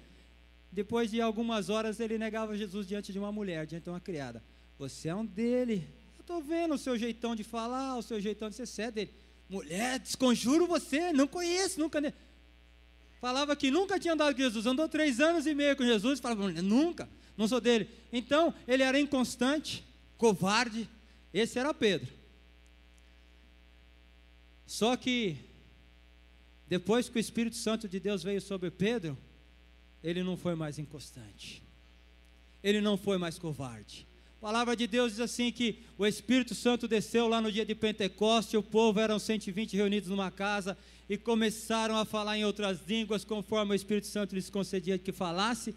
depois 0.71 1.11
de 1.11 1.21
algumas 1.21 1.71
horas 1.71 2.01
ele 2.01 2.19
negava 2.19 2.57
Jesus 2.57 2.87
diante 2.87 3.13
de 3.13 3.19
uma 3.19 3.33
mulher, 3.33 3.67
diante 3.67 3.85
de 3.85 3.91
uma 3.91 4.01
criada. 4.01 4.43
Você 4.79 5.09
é 5.09 5.15
um 5.15 5.25
dele. 5.25 5.89
Eu 6.17 6.21
estou 6.21 6.43
vendo 6.43 6.75
o 6.75 6.79
seu 6.79 6.99
jeitão 6.99 7.35
de 7.35 7.45
falar, 7.45 7.97
o 7.97 8.03
seu 8.03 8.21
jeitão 8.21 8.49
de 8.49 8.57
ser 8.57 8.67
sério 8.67 8.93
dele. 8.93 9.15
Mulher, 9.49 9.99
desconjuro 9.99 10.67
você, 10.67 11.13
não 11.13 11.27
conheço, 11.27 11.81
nunca. 11.81 12.13
Falava 13.21 13.57
que 13.57 13.71
nunca 13.71 13.99
tinha 13.99 14.15
andado 14.15 14.35
com 14.35 14.43
Jesus, 14.43 14.67
andou 14.67 14.89
três 14.89 15.21
anos 15.21 15.47
e 15.47 15.55
meio 15.55 15.77
com 15.77 15.85
Jesus, 15.85 16.21
falava, 16.21 16.51
nunca, 16.61 17.09
não 17.37 17.49
sou 17.49 17.61
dele. 17.61 17.89
Então, 18.13 18.53
ele 18.69 18.83
era 18.83 19.01
inconstante, 19.01 19.85
covarde, 20.19 20.89
esse 21.33 21.59
era 21.59 21.73
Pedro. 21.73 22.13
Só 24.67 24.97
que, 24.97 25.37
depois 26.69 27.09
que 27.09 27.17
o 27.17 27.21
Espírito 27.21 27.57
Santo 27.57 27.89
de 27.89 28.01
Deus 28.01 28.23
veio 28.23 28.41
sobre 28.41 28.71
Pedro, 28.71 29.17
ele 30.03 30.23
não 30.23 30.37
foi 30.37 30.55
mais 30.55 30.79
inconstante, 30.79 31.63
ele 32.63 32.81
não 32.81 32.97
foi 32.97 33.17
mais 33.17 33.39
covarde. 33.39 34.07
A 34.39 34.41
palavra 34.47 34.77
de 34.77 34.87
Deus 34.87 35.13
diz 35.13 35.21
assim 35.21 35.51
que 35.51 35.83
o 35.97 36.07
Espírito 36.07 36.55
Santo 36.55 36.87
desceu 36.87 37.27
lá 37.27 37.41
no 37.41 37.51
dia 37.51 37.65
de 37.65 37.75
Pentecoste, 37.75 38.57
o 38.57 38.63
povo 38.63 39.01
eram 39.01 39.19
120 39.19 39.77
reunidos 39.77 40.11
numa 40.11 40.31
casa 40.31 40.77
e 41.09 41.17
começaram 41.17 41.97
a 41.97 42.05
falar 42.05 42.37
em 42.37 42.45
outras 42.45 42.81
línguas 42.87 43.25
conforme 43.25 43.73
o 43.73 43.75
Espírito 43.75 44.09
Santo 44.09 44.35
lhes 44.35 44.51
concedia 44.51 44.99
que 44.99 45.13
falasse. 45.13 45.75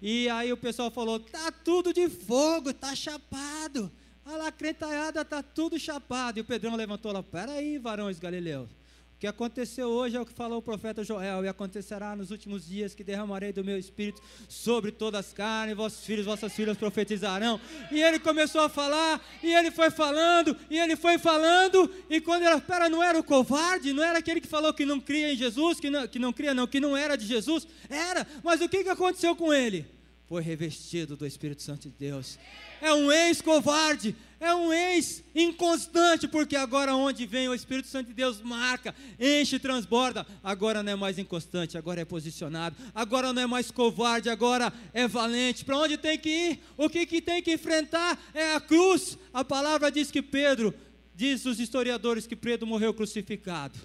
E 0.00 0.28
aí 0.28 0.52
o 0.52 0.56
pessoal 0.56 0.90
falou: 0.90 1.18
"Tá 1.18 1.52
tudo 1.52 1.92
de 1.92 2.08
fogo, 2.08 2.72
tá 2.72 2.94
chapado. 2.94 3.90
A 4.28 4.36
lacretaiada 4.36 5.24
tá 5.24 5.42
tudo 5.42 5.78
chapado". 5.78 6.38
E 6.38 6.42
o 6.42 6.44
Pedrão 6.44 6.76
levantou 6.76 7.10
lá: 7.12 7.22
"Peraí, 7.22 7.78
varões 7.78 8.18
galileus. 8.18 8.68
O 9.16 9.20
que 9.20 9.26
aconteceu 9.26 9.88
hoje 9.88 10.16
é 10.16 10.20
o 10.20 10.26
que 10.26 10.34
falou 10.34 10.58
o 10.58 10.62
profeta 10.62 11.02
Joel, 11.02 11.44
e 11.44 11.48
acontecerá 11.48 12.14
nos 12.14 12.30
últimos 12.30 12.68
dias 12.68 12.94
que 12.94 13.02
derramarei 13.02 13.52
do 13.52 13.64
meu 13.64 13.76
espírito 13.76 14.22
sobre 14.48 14.92
todas 14.92 15.26
as 15.26 15.32
carnes, 15.32 15.74
vossos 15.74 16.04
filhos, 16.04 16.26
vossas 16.26 16.52
filhas 16.52 16.76
profetizarão. 16.76 17.58
E 17.90 18.00
ele 18.00 18.20
começou 18.20 18.60
a 18.60 18.68
falar, 18.68 19.20
e 19.42 19.52
ele 19.52 19.72
foi 19.72 19.90
falando, 19.90 20.56
e 20.70 20.78
ele 20.78 20.94
foi 20.94 21.18
falando, 21.18 21.90
e 22.08 22.20
quando 22.20 22.44
ele, 22.44 22.60
pera, 22.60 22.88
não 22.88 23.02
era 23.02 23.18
o 23.18 23.24
covarde, 23.24 23.92
não 23.92 24.04
era 24.04 24.20
aquele 24.20 24.40
que 24.40 24.46
falou 24.46 24.72
que 24.72 24.84
não 24.84 25.00
cria 25.00 25.32
em 25.32 25.36
Jesus, 25.36 25.80
que 25.80 25.90
não, 25.90 26.06
que 26.06 26.18
não 26.20 26.32
cria, 26.32 26.54
não, 26.54 26.66
que 26.68 26.78
não 26.78 26.96
era 26.96 27.16
de 27.16 27.26
Jesus, 27.26 27.66
era, 27.88 28.24
mas 28.44 28.60
o 28.60 28.68
que, 28.68 28.84
que 28.84 28.90
aconteceu 28.90 29.34
com 29.34 29.52
ele? 29.52 29.97
Foi 30.28 30.42
revestido 30.42 31.16
do 31.16 31.24
Espírito 31.24 31.62
Santo 31.62 31.88
de 31.88 31.94
Deus. 31.98 32.38
É 32.82 32.92
um 32.92 33.10
ex-covarde, 33.10 34.14
é 34.38 34.54
um 34.54 34.70
ex 34.70 35.24
inconstante, 35.34 36.28
porque 36.28 36.54
agora 36.54 36.94
onde 36.94 37.24
vem 37.24 37.48
o 37.48 37.54
Espírito 37.54 37.88
Santo 37.88 38.08
de 38.08 38.12
Deus 38.12 38.42
marca, 38.42 38.94
enche, 39.18 39.58
transborda. 39.58 40.26
Agora 40.44 40.82
não 40.82 40.92
é 40.92 40.94
mais 40.94 41.18
inconstante, 41.18 41.78
agora 41.78 42.02
é 42.02 42.04
posicionado. 42.04 42.76
Agora 42.94 43.32
não 43.32 43.40
é 43.40 43.46
mais 43.46 43.70
covarde, 43.70 44.28
agora 44.28 44.70
é 44.92 45.08
valente. 45.08 45.64
Para 45.64 45.78
onde 45.78 45.96
tem 45.96 46.18
que 46.18 46.28
ir? 46.28 46.60
O 46.76 46.90
que, 46.90 47.06
que 47.06 47.22
tem 47.22 47.42
que 47.42 47.54
enfrentar 47.54 48.18
é 48.34 48.54
a 48.54 48.60
cruz. 48.60 49.16
A 49.32 49.42
palavra 49.42 49.90
diz 49.90 50.10
que 50.10 50.20
Pedro, 50.20 50.74
diz 51.14 51.46
os 51.46 51.58
historiadores 51.58 52.26
que 52.26 52.36
Pedro 52.36 52.66
morreu 52.66 52.92
crucificado. 52.92 53.78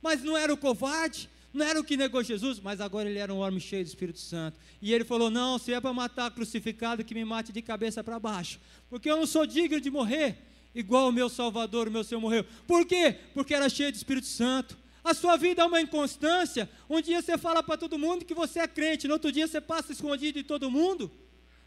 Mas 0.00 0.22
não 0.22 0.34
era 0.34 0.52
o 0.52 0.56
covarde, 0.56 1.28
não 1.54 1.64
era 1.64 1.80
o 1.80 1.84
que 1.84 1.96
negou 1.96 2.20
Jesus, 2.20 2.58
mas 2.58 2.80
agora 2.80 3.08
ele 3.08 3.20
era 3.20 3.32
um 3.32 3.38
homem 3.38 3.60
cheio 3.60 3.84
do 3.84 3.86
Espírito 3.86 4.18
Santo. 4.18 4.58
E 4.82 4.92
ele 4.92 5.04
falou: 5.04 5.30
Não, 5.30 5.56
se 5.56 5.72
é 5.72 5.80
para 5.80 5.92
matar 5.92 6.28
crucificado, 6.32 7.04
que 7.04 7.14
me 7.14 7.24
mate 7.24 7.52
de 7.52 7.62
cabeça 7.62 8.02
para 8.02 8.18
baixo, 8.18 8.58
porque 8.90 9.08
eu 9.08 9.16
não 9.16 9.24
sou 9.24 9.46
digno 9.46 9.80
de 9.80 9.88
morrer, 9.88 10.36
igual 10.74 11.08
o 11.08 11.12
meu 11.12 11.28
Salvador, 11.28 11.86
o 11.86 11.92
meu 11.92 12.02
Senhor 12.02 12.20
morreu. 12.20 12.44
Por 12.66 12.84
quê? 12.84 13.16
Porque 13.32 13.54
era 13.54 13.68
cheio 13.68 13.92
do 13.92 13.94
Espírito 13.94 14.26
Santo. 14.26 14.76
A 15.04 15.14
sua 15.14 15.36
vida 15.36 15.62
é 15.62 15.64
uma 15.64 15.80
inconstância. 15.80 16.68
Um 16.90 17.00
dia 17.00 17.22
você 17.22 17.38
fala 17.38 17.62
para 17.62 17.76
todo 17.76 17.96
mundo 17.96 18.24
que 18.24 18.34
você 18.34 18.58
é 18.58 18.66
crente, 18.66 19.06
no 19.06 19.14
outro 19.14 19.30
dia 19.30 19.46
você 19.46 19.60
passa 19.60 19.92
escondido 19.92 20.38
de 20.38 20.42
todo 20.42 20.68
mundo. 20.68 21.08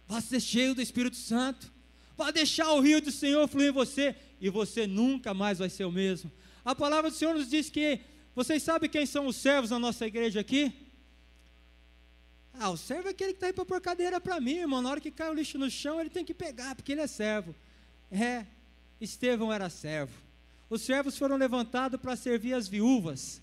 Vai 0.06 0.22
ser 0.22 0.42
cheio 0.42 0.76
do 0.76 0.82
Espírito 0.82 1.16
Santo. 1.16 1.72
Vai 2.18 2.34
deixar 2.34 2.74
o 2.74 2.82
rio 2.82 3.00
do 3.00 3.12
Senhor 3.12 3.48
fluir 3.48 3.70
em 3.70 3.72
você 3.72 4.16
e 4.42 4.50
você 4.50 4.86
nunca 4.86 5.34
mais 5.34 5.60
vai 5.60 5.70
ser 5.70 5.86
o 5.86 5.92
mesmo. 5.92 6.30
A 6.66 6.76
palavra 6.76 7.10
do 7.10 7.16
Senhor 7.16 7.34
nos 7.34 7.50
diz 7.50 7.70
que 7.70 8.02
vocês 8.38 8.62
sabem 8.62 8.88
quem 8.88 9.04
são 9.04 9.26
os 9.26 9.36
servos 9.36 9.72
na 9.72 9.80
nossa 9.80 10.06
igreja 10.06 10.42
aqui? 10.42 10.72
Ah, 12.54 12.70
o 12.70 12.78
servo 12.78 13.08
é 13.08 13.10
aquele 13.10 13.32
que 13.32 13.38
está 13.38 13.48
aí 13.48 13.54
para 13.54 13.66
pôr 13.66 13.82
cadeira 13.82 14.22
para 14.22 14.40
mim, 14.40 14.58
irmão. 14.58 14.80
Na 14.80 14.92
hora 14.92 15.02
que 15.02 15.10
cai 15.10 15.32
o 15.32 15.34
lixo 15.34 15.58
no 15.58 15.72
chão, 15.72 16.00
ele 16.00 16.12
tem 16.12 16.24
que 16.24 16.36
pegar, 16.36 16.76
porque 16.76 16.92
ele 16.92 17.02
é 17.02 17.08
servo. 17.08 17.56
É, 18.12 18.46
Estevão 19.02 19.52
era 19.52 19.72
servo. 19.72 20.14
Os 20.70 20.84
servos 20.84 21.18
foram 21.18 21.36
levantados 21.36 22.00
para 22.00 22.16
servir 22.16 22.54
as 22.54 22.68
viúvas. 22.68 23.42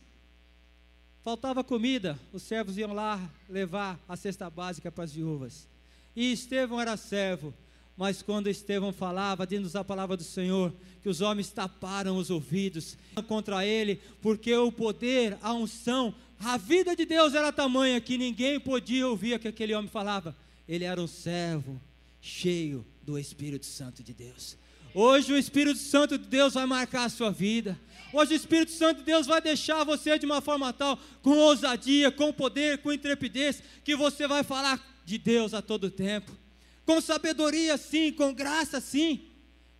Faltava 1.24 1.64
comida, 1.64 2.16
os 2.32 2.44
servos 2.44 2.78
iam 2.78 2.92
lá 2.92 3.18
levar 3.48 3.98
a 4.08 4.14
cesta 4.14 4.48
básica 4.48 4.92
para 4.92 5.02
as 5.02 5.12
viúvas. 5.12 5.66
E 6.14 6.30
Estevão 6.30 6.80
era 6.80 6.96
servo. 6.96 7.52
Mas 7.96 8.22
quando 8.22 8.48
Estevão 8.48 8.92
falava, 8.92 9.46
diz 9.46 9.76
a 9.76 9.84
palavra 9.84 10.16
do 10.16 10.24
Senhor, 10.24 10.74
que 11.00 11.08
os 11.08 11.20
homens 11.20 11.50
taparam 11.50 12.16
os 12.16 12.28
ouvidos 12.28 12.96
contra 13.28 13.64
ele, 13.64 14.00
porque 14.20 14.54
o 14.56 14.72
poder, 14.72 15.38
a 15.40 15.52
unção, 15.52 16.12
a 16.40 16.56
vida 16.56 16.96
de 16.96 17.06
Deus 17.06 17.34
era 17.34 17.52
tamanha 17.52 18.00
que 18.00 18.18
ninguém 18.18 18.58
podia 18.58 19.06
ouvir 19.06 19.34
o 19.34 19.38
que 19.38 19.48
aquele 19.48 19.74
homem 19.74 19.88
falava. 19.88 20.36
Ele 20.68 20.84
era 20.84 21.00
um 21.00 21.06
servo 21.06 21.80
cheio 22.20 22.84
do 23.02 23.16
Espírito 23.16 23.66
Santo 23.66 24.02
de 24.02 24.12
Deus. 24.12 24.56
Hoje 24.92 25.32
o 25.32 25.38
Espírito 25.38 25.78
Santo 25.78 26.18
de 26.18 26.26
Deus 26.26 26.54
vai 26.54 26.66
marcar 26.66 27.04
a 27.04 27.08
sua 27.08 27.30
vida. 27.30 27.78
Hoje 28.12 28.32
o 28.32 28.36
Espírito 28.36 28.72
Santo 28.72 28.98
de 28.98 29.04
Deus 29.04 29.26
vai 29.26 29.40
deixar 29.40 29.84
você 29.84 30.18
de 30.18 30.26
uma 30.26 30.40
forma 30.40 30.72
tal, 30.72 30.98
com 31.22 31.36
ousadia, 31.36 32.10
com 32.10 32.32
poder, 32.32 32.78
com 32.78 32.92
intrepidez, 32.92 33.62
que 33.84 33.94
você 33.94 34.26
vai 34.26 34.42
falar 34.42 34.84
de 35.04 35.18
Deus 35.18 35.54
a 35.54 35.62
todo 35.62 35.90
tempo 35.90 36.43
com 36.84 37.00
sabedoria 37.00 37.76
sim, 37.76 38.12
com 38.12 38.32
graça 38.32 38.80
sim, 38.80 39.28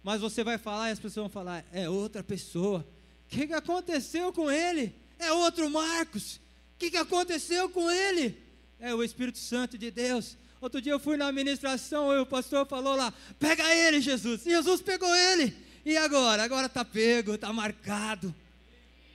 mas 0.03 0.21
você 0.21 0.45
vai 0.45 0.59
falar 0.59 0.89
e 0.91 0.93
as 0.93 0.99
pessoas 0.99 1.25
vão 1.25 1.31
falar: 1.31 1.65
é 1.73 1.89
outra 1.89 2.23
pessoa. 2.23 2.87
O 3.27 3.29
que, 3.29 3.47
que 3.47 3.55
aconteceu 3.55 4.33
com 4.33 4.51
ele? 4.51 4.95
É 5.19 5.33
outro 5.33 5.69
Marcos. 5.71 6.37
O 6.37 6.79
que, 6.79 6.91
que 6.91 6.97
aconteceu 6.97 7.69
com 7.71 7.91
ele? 7.91 8.37
É 8.79 8.95
o 8.95 9.03
Espírito 9.03 9.39
Santo 9.39 9.79
de 9.79 9.91
Deus. 9.91 10.37
Outro 10.61 10.81
dia 10.81 10.93
eu 10.93 11.01
fui 11.01 11.17
na 11.17 11.29
administração 11.29 12.13
e 12.13 12.19
o 12.19 12.27
pastor 12.27 12.67
falou 12.67 12.97
lá: 12.97 13.13
pega 13.39 13.75
ele, 13.75 14.01
Jesus. 14.01 14.45
E 14.47 14.51
Jesus 14.51 14.83
pegou 14.83 15.15
ele. 15.15 15.57
E 15.85 15.97
agora? 15.97 16.43
Agora 16.43 16.67
está 16.67 16.85
pego, 16.85 17.35
está 17.35 17.53
marcado. 17.53 18.35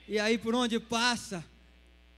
E 0.08 0.18
aí 0.18 0.38
por 0.38 0.54
onde 0.54 0.78
passa, 0.80 1.44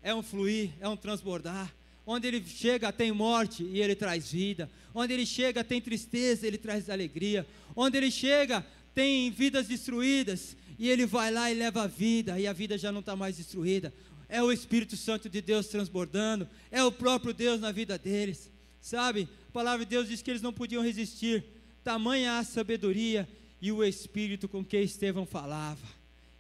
é 0.03 0.15
um 0.15 0.23
fluir, 0.23 0.71
é 0.81 0.89
um 0.89 0.97
transbordar. 0.97 1.73
Onde 2.07 2.27
ele 2.27 2.45
chega 2.45 2.93
tem 2.93 3.13
morte 3.13 3.63
e 3.63 3.81
ele 3.81 3.95
traz 3.95 4.31
vida. 4.31 4.69
Onde 4.95 5.13
ele 5.13 5.25
chega 5.25 5.63
tem 5.63 5.81
tristeza, 5.81 6.47
ele 6.47 6.59
traz 6.59 6.91
alegria. 6.91 7.47
Onde 7.77 7.97
ele 7.97 8.11
chega 8.11 8.65
tem 8.95 9.31
vidas 9.31 9.69
destruídas 9.69 10.57
e 10.79 10.89
ele 10.89 11.07
vai 11.07 11.31
lá 11.31 11.51
e 11.51 11.55
leva 11.55 11.83
a 11.83 11.87
vida 11.87 12.39
e 12.39 12.47
a 12.47 12.53
vida 12.53 12.77
já 12.77 12.91
não 12.91 13.01
está 13.01 13.15
mais 13.15 13.37
destruída. 13.37 13.93
É 14.29 14.43
o 14.43 14.51
Espírito 14.51 14.97
Santo 14.97 15.29
de 15.29 15.41
Deus 15.41 15.67
transbordando, 15.67 16.49
é 16.71 16.83
o 16.83 16.91
próprio 16.91 17.35
Deus 17.35 17.61
na 17.61 17.71
vida 17.71 17.99
deles. 17.99 18.51
Sabe? 18.81 19.29
A 19.49 19.53
palavra 19.53 19.85
de 19.85 19.91
Deus 19.91 20.09
diz 20.09 20.23
que 20.23 20.31
eles 20.31 20.43
não 20.43 20.53
podiam 20.53 20.83
resistir. 20.83 21.45
Tamanha 21.85 22.39
a 22.39 22.45
sabedoria 22.45 23.29
e 23.61 23.71
o 23.71 23.85
Espírito 23.85 24.49
com 24.49 24.65
que 24.65 24.77
Estevão 24.79 25.25
falava. 25.25 25.87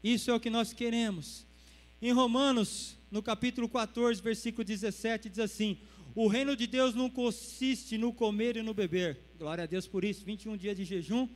Isso 0.03 0.31
é 0.31 0.35
o 0.35 0.41
que 0.41 0.51
nós 0.51 0.73
queremos. 0.73 1.47
Em 2.01 2.11
Romanos 2.13 2.97
no 3.13 3.23
capítulo 3.23 3.69
14, 3.69 4.23
versículo 4.23 4.65
17, 4.65 5.29
diz 5.29 5.39
assim: 5.39 5.79
O 6.15 6.27
reino 6.27 6.57
de 6.57 6.67
Deus 6.67 6.95
não 6.95 7.11
consiste 7.11 7.99
no 7.99 8.11
comer 8.11 8.57
e 8.57 8.63
no 8.63 8.73
beber. 8.73 9.21
Glória 9.39 9.65
a 9.65 9.67
Deus 9.67 9.87
por 9.87 10.03
isso, 10.03 10.25
21 10.25 10.57
dias 10.57 10.75
de 10.75 10.85
jejum. 10.85 11.29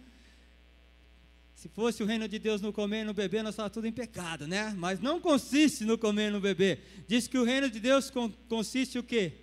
Se 1.54 1.68
fosse 1.68 2.02
o 2.02 2.06
reino 2.06 2.26
de 2.26 2.38
Deus 2.38 2.62
no 2.62 2.72
comer 2.72 3.02
e 3.02 3.04
no 3.04 3.12
beber, 3.12 3.42
nós 3.42 3.52
estávamos 3.52 3.74
tudo 3.74 3.86
em 3.86 3.92
pecado, 3.92 4.46
né? 4.46 4.74
Mas 4.76 5.00
não 5.00 5.20
consiste 5.20 5.84
no 5.84 5.98
comer 5.98 6.28
e 6.28 6.30
no 6.30 6.40
beber. 6.40 7.04
Diz 7.06 7.28
que 7.28 7.38
o 7.38 7.44
reino 7.44 7.68
de 7.68 7.78
Deus 7.78 8.10
consiste 8.48 8.98
o 8.98 9.02
quê? 9.02 9.34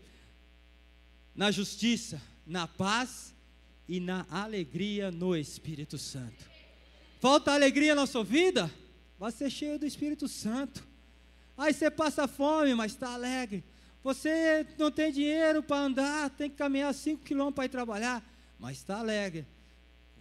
Na 1.35 1.51
justiça, 1.51 2.19
na 2.45 2.67
paz 2.67 3.33
e 3.87 3.99
na 3.99 4.25
alegria 4.29 5.11
no 5.11 5.35
Espírito 5.35 5.99
Santo. 5.99 6.49
Falta 7.19 7.51
alegria 7.51 7.93
na 7.93 8.07
sua 8.07 8.23
vida? 8.23 8.71
Vai 9.19 9.31
ser 9.31 9.51
cheio 9.51 9.77
do 9.77 9.85
Espírito 9.85 10.27
Santo. 10.27 10.92
Aí 11.57 11.73
você 11.73 11.89
passa 11.89 12.27
fome, 12.27 12.73
mas 12.73 12.93
está 12.93 13.13
alegre. 13.13 13.63
Você 14.03 14.65
não 14.77 14.91
tem 14.91 15.11
dinheiro 15.11 15.63
para 15.63 15.77
andar, 15.77 16.29
tem 16.31 16.49
que 16.49 16.57
caminhar 16.57 16.93
5 16.93 17.23
quilômetros 17.23 17.55
para 17.55 17.65
ir 17.65 17.69
trabalhar, 17.69 18.23
mas 18.59 18.77
está 18.77 18.99
alegre. 18.99 19.45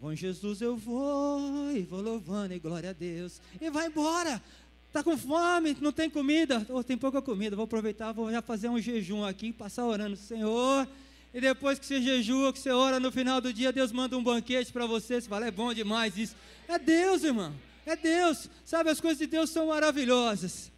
Com 0.00 0.14
Jesus 0.14 0.60
eu 0.60 0.76
vou, 0.76 1.70
e 1.70 1.82
vou 1.82 2.00
louvando, 2.00 2.52
e 2.52 2.58
glória 2.58 2.90
a 2.90 2.92
Deus. 2.92 3.40
E 3.60 3.70
vai 3.70 3.86
embora. 3.86 4.42
Está 4.88 5.02
com 5.02 5.16
fome, 5.16 5.76
não 5.80 5.92
tem 5.92 6.10
comida? 6.10 6.66
Oh, 6.68 6.82
tem 6.82 6.98
pouca 6.98 7.22
comida, 7.22 7.56
vou 7.56 7.64
aproveitar, 7.64 8.12
vou 8.12 8.30
já 8.30 8.42
fazer 8.42 8.68
um 8.68 8.80
jejum 8.80 9.24
aqui, 9.24 9.52
passar 9.52 9.86
orando, 9.86 10.16
Senhor. 10.16 10.88
E 11.32 11.40
depois 11.40 11.78
que 11.78 11.86
você 11.86 12.02
jejua, 12.02 12.52
que 12.52 12.58
você 12.58 12.70
ora 12.70 12.98
no 12.98 13.12
final 13.12 13.40
do 13.40 13.52
dia, 13.52 13.72
Deus 13.72 13.90
manda 13.92 14.18
um 14.18 14.22
banquete 14.24 14.72
para 14.72 14.84
você. 14.84 15.20
Você 15.20 15.28
fala, 15.28 15.46
é 15.46 15.50
bom 15.52 15.72
demais 15.72 16.18
isso. 16.18 16.34
É 16.66 16.78
Deus, 16.78 17.22
irmão. 17.22 17.54
É 17.86 17.94
Deus. 17.94 18.50
Sabe, 18.64 18.90
as 18.90 19.00
coisas 19.00 19.18
de 19.18 19.26
Deus 19.26 19.50
são 19.50 19.68
maravilhosas. 19.68 20.71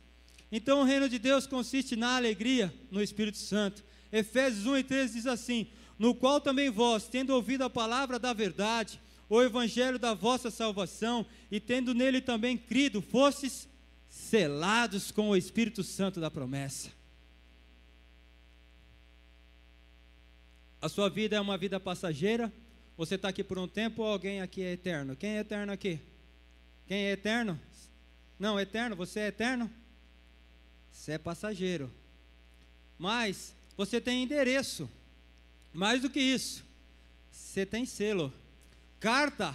Então 0.56 0.82
o 0.82 0.84
reino 0.84 1.08
de 1.08 1.18
Deus 1.18 1.48
consiste 1.48 1.96
na 1.96 2.14
alegria 2.14 2.72
no 2.88 3.02
Espírito 3.02 3.38
Santo. 3.38 3.82
Efésios 4.12 4.66
1 4.66 4.76
e 4.76 4.84
13 4.84 5.14
diz 5.14 5.26
assim: 5.26 5.66
No 5.98 6.14
qual 6.14 6.40
também 6.40 6.70
vós, 6.70 7.08
tendo 7.08 7.30
ouvido 7.30 7.64
a 7.64 7.68
palavra 7.68 8.20
da 8.20 8.32
verdade, 8.32 9.00
o 9.28 9.42
evangelho 9.42 9.98
da 9.98 10.14
vossa 10.14 10.52
salvação, 10.52 11.26
e 11.50 11.58
tendo 11.58 11.92
nele 11.92 12.20
também 12.20 12.56
crido, 12.56 13.02
fostes 13.02 13.68
selados 14.08 15.10
com 15.10 15.30
o 15.30 15.36
Espírito 15.36 15.82
Santo 15.82 16.20
da 16.20 16.30
promessa. 16.30 16.88
A 20.80 20.88
sua 20.88 21.10
vida 21.10 21.34
é 21.34 21.40
uma 21.40 21.58
vida 21.58 21.80
passageira? 21.80 22.52
Você 22.96 23.16
está 23.16 23.30
aqui 23.30 23.42
por 23.42 23.58
um 23.58 23.66
tempo 23.66 24.02
ou 24.02 24.08
alguém 24.08 24.40
aqui 24.40 24.62
é 24.62 24.70
eterno? 24.70 25.16
Quem 25.16 25.30
é 25.30 25.40
eterno 25.40 25.72
aqui? 25.72 25.98
Quem 26.86 27.06
é 27.06 27.10
eterno? 27.10 27.60
Não, 28.38 28.60
eterno, 28.60 28.94
você 28.94 29.18
é 29.18 29.26
eterno? 29.26 29.68
Você 30.94 31.12
é 31.12 31.18
passageiro. 31.18 31.92
Mas 32.96 33.52
você 33.76 34.00
tem 34.00 34.22
endereço. 34.22 34.88
Mais 35.72 36.00
do 36.00 36.08
que 36.08 36.20
isso, 36.20 36.64
você 37.30 37.66
tem 37.66 37.84
selo. 37.84 38.32
Carta 39.00 39.54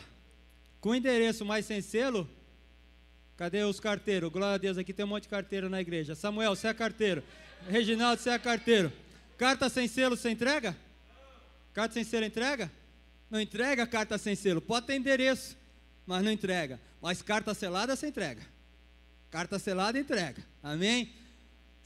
com 0.82 0.94
endereço, 0.94 1.46
mas 1.46 1.66
sem 1.66 1.82
selo. 1.82 2.30
Cadê 3.38 3.64
os 3.64 3.80
carteiros? 3.80 4.30
Glória 4.30 4.56
a 4.56 4.58
Deus, 4.58 4.78
aqui 4.78 4.94
tem 4.94 5.06
um 5.06 5.08
monte 5.08 5.24
de 5.24 5.30
carteiro 5.30 5.70
na 5.70 5.80
igreja. 5.80 6.14
Samuel, 6.14 6.56
você 6.56 6.68
é 6.68 6.74
carteiro. 6.74 7.24
Reginaldo, 7.70 8.22
você 8.22 8.32
é 8.32 8.38
carteiro. 8.38 8.92
Carta 9.38 9.70
sem 9.70 9.88
selo, 9.88 10.18
você 10.18 10.30
entrega? 10.30 10.76
Carta 11.74 11.94
sem 11.94 12.04
selo 12.04 12.26
entrega? 12.26 12.70
Não 13.32 13.40
entrega 13.40 13.88
carta 13.88 14.18
sem 14.18 14.36
selo. 14.36 14.60
Pode 14.60 14.88
ter 14.88 14.98
endereço, 14.98 15.56
mas 16.06 16.22
não 16.22 16.32
entrega. 16.32 16.80
Mas 17.02 17.22
carta 17.22 17.54
selada, 17.54 17.96
você 17.96 18.08
entrega. 18.08 18.42
Carta 19.32 19.58
selada, 19.58 19.98
entrega. 19.98 20.44
Amém? 20.62 21.14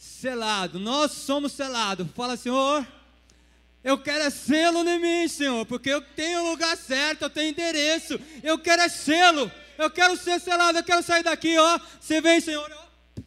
Selado. 0.04 0.80
Nós 0.80 1.12
somos 1.12 1.54
selados. 1.54 2.08
Fala, 2.16 2.36
Senhor, 2.36 2.86
eu 3.84 3.98
quero 3.98 4.26
é 4.26 4.30
selo 4.30 4.88
em 4.88 5.00
mim, 5.00 5.28
Senhor, 5.28 5.66
porque 5.66 5.90
eu 5.90 6.02
tenho 6.02 6.42
o 6.42 6.52
lugar 6.52 6.76
certo, 6.78 7.24
eu 7.24 7.30
tenho 7.30 7.50
endereço. 7.50 8.20
Eu 8.44 8.60
quero 8.60 8.82
é 8.82 8.90
selo. 8.90 9.52
Eu 9.78 9.90
quero 9.90 10.16
ser 10.18 10.40
selado, 10.40 10.78
eu 10.78 10.84
quero 10.84 11.02
sair 11.02 11.24
daqui, 11.24 11.58
ó. 11.58 11.80
Você 12.00 12.22
vem, 12.22 12.40
Senhor, 12.40 12.70
ó. 12.72 13.22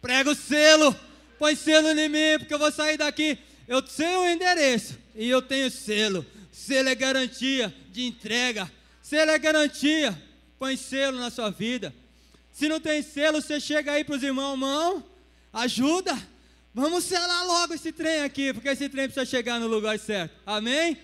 Prega 0.00 0.30
o 0.30 0.34
selo. 0.34 0.94
Põe 1.38 1.56
selo 1.56 1.88
em 1.88 2.08
mim, 2.08 2.38
porque 2.38 2.54
eu 2.54 2.58
vou 2.58 2.70
sair 2.70 2.96
daqui. 2.96 3.38
Eu 3.66 3.84
sei 3.86 4.14
o 4.16 4.28
endereço 4.28 4.98
e 5.14 5.28
eu 5.28 5.42
tenho 5.42 5.70
selo. 5.70 6.24
Selo 6.52 6.88
é 6.88 6.94
garantia 6.94 7.74
de 7.90 8.04
entrega. 8.04 8.70
Selo 9.02 9.30
é 9.30 9.38
garantia. 9.38 10.16
Põe 10.58 10.76
selo 10.76 11.18
na 11.18 11.30
sua 11.30 11.50
vida. 11.50 11.92
Se 12.52 12.68
não 12.68 12.78
tem 12.78 13.02
selo, 13.02 13.40
você 13.40 13.58
chega 13.58 13.92
aí 13.92 14.04
para 14.04 14.14
os 14.14 14.22
irmãos, 14.22 14.52
irmão, 14.52 15.04
ajuda. 15.52 16.16
Vamos 16.74 17.04
selar 17.04 17.46
logo 17.46 17.74
esse 17.74 17.92
trem 17.92 18.22
aqui, 18.22 18.52
porque 18.52 18.68
esse 18.68 18.88
trem 18.88 19.04
precisa 19.04 19.26
chegar 19.26 19.60
no 19.60 19.66
lugar 19.66 19.98
certo. 19.98 20.34
Amém? 20.46 20.96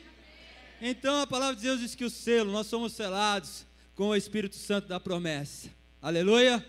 Então 0.81 1.21
a 1.21 1.27
palavra 1.27 1.57
de 1.57 1.63
Deus 1.63 1.81
diz 1.81 1.95
que 1.95 2.05
o 2.05 2.11
selo, 2.11 2.51
nós 2.53 2.67
somos 2.67 2.93
selados 2.93 3.67
com 3.95 4.09
o 4.09 4.17
Espírito 4.17 4.57
Santo 4.57 4.89
da 4.89 4.99
promessa. 4.99 5.69
Aleluia. 6.01 6.65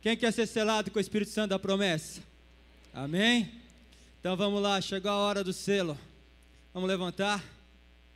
Quem 0.00 0.16
quer 0.16 0.32
ser 0.32 0.46
selado 0.46 0.90
com 0.90 0.98
o 0.98 1.00
Espírito 1.00 1.30
Santo 1.30 1.50
da 1.50 1.58
promessa? 1.58 2.20
Amém? 2.92 3.52
Então 4.18 4.36
vamos 4.36 4.60
lá, 4.60 4.80
chegou 4.80 5.10
a 5.10 5.16
hora 5.16 5.44
do 5.44 5.52
selo. 5.52 5.98
Vamos 6.72 6.88
levantar. 6.88 7.44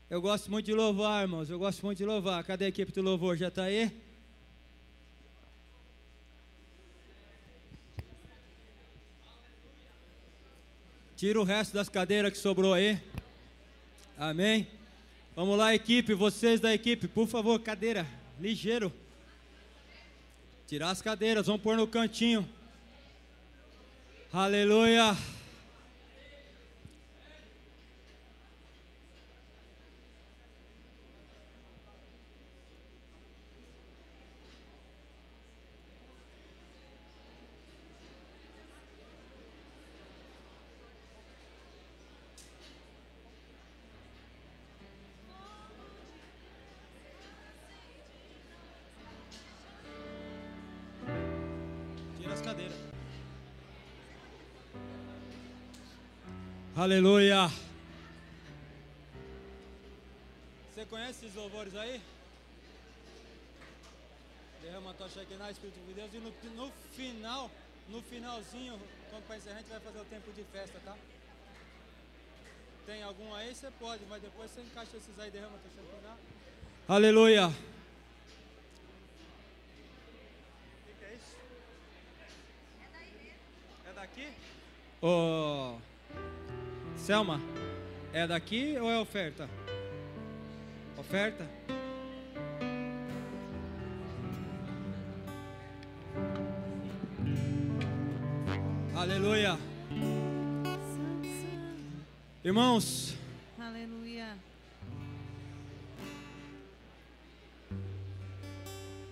Eu 0.09 0.21
gosto 0.21 0.51
muito 0.51 0.67
de 0.67 0.75
louvar, 0.75 1.23
irmãos. 1.23 1.49
Eu 1.49 1.59
gosto 1.59 1.85
muito 1.85 1.99
de 1.99 2.05
louvar. 2.05 2.43
Cadê 2.43 2.65
a 2.65 2.69
equipe 2.69 2.91
do 2.91 3.01
louvor? 3.01 3.37
Já 3.37 3.49
está 3.49 3.65
aí? 3.65 3.93
Tira 11.21 11.39
o 11.39 11.45
resto 11.45 11.75
das 11.75 11.87
cadeiras 11.87 12.33
que 12.33 12.39
sobrou 12.39 12.73
aí. 12.73 12.99
Amém. 14.17 14.67
Vamos 15.37 15.59
lá, 15.59 15.75
equipe. 15.75 16.15
Vocês 16.15 16.61
da 16.61 16.73
equipe, 16.73 17.07
por 17.07 17.29
favor, 17.29 17.61
cadeira. 17.61 18.07
Ligeiro. 18.41 18.91
Tirar 20.67 20.89
as 20.89 21.03
cadeiras, 21.03 21.47
vamos 21.47 21.61
pôr 21.61 21.77
no 21.77 21.87
cantinho. 21.87 22.49
Aleluia. 24.33 25.15
Aleluia. 56.81 57.51
Você 60.73 60.87
conhece 60.87 61.27
esses 61.27 61.35
louvores 61.35 61.77
aí? 61.77 62.01
Derrama 64.63 64.93
a 64.93 64.95
tocha 64.95 65.21
aqui 65.21 65.35
na 65.35 65.51
Espírito 65.51 65.79
de 65.87 65.93
Deus. 65.93 66.09
E 66.15 66.17
no, 66.17 66.33
no 66.57 66.73
final, 66.97 67.51
no 67.91 68.01
finalzinho, 68.01 68.81
quando 69.11 69.27
para 69.27 69.37
encerrar, 69.37 69.57
a 69.57 69.61
gente 69.61 69.69
vai 69.69 69.81
fazer 69.81 70.01
o 70.01 70.05
tempo 70.07 70.33
de 70.33 70.43
festa, 70.45 70.81
tá? 70.83 70.97
Tem 72.87 73.03
algum 73.03 73.35
aí? 73.35 73.55
Você 73.55 73.71
pode, 73.73 74.03
mas 74.09 74.23
depois 74.23 74.51
você 74.51 74.63
encaixa 74.63 74.97
esses 74.97 75.19
aí, 75.19 75.31
derrama 75.31 75.57
a 75.57 75.59
tocha 75.59 75.83
aqui 75.83 76.03
na. 76.03 76.17
Aleluia. 76.95 77.49
O 77.49 77.53
que, 80.99 81.05
é 81.05 81.15
isso? 81.15 81.37
É 82.81 82.89
daí 82.91 83.13
mesmo. 83.23 83.39
É 83.87 83.93
daqui? 83.93 84.33
Oh. 85.03 85.77
Selma, 87.01 87.41
é 88.13 88.27
daqui 88.27 88.77
ou 88.79 88.91
é 88.91 88.99
oferta? 88.99 89.49
Oferta? 90.99 91.49
Aleluia. 98.95 99.59
Irmãos. 102.45 103.15
Aleluia. 103.59 104.37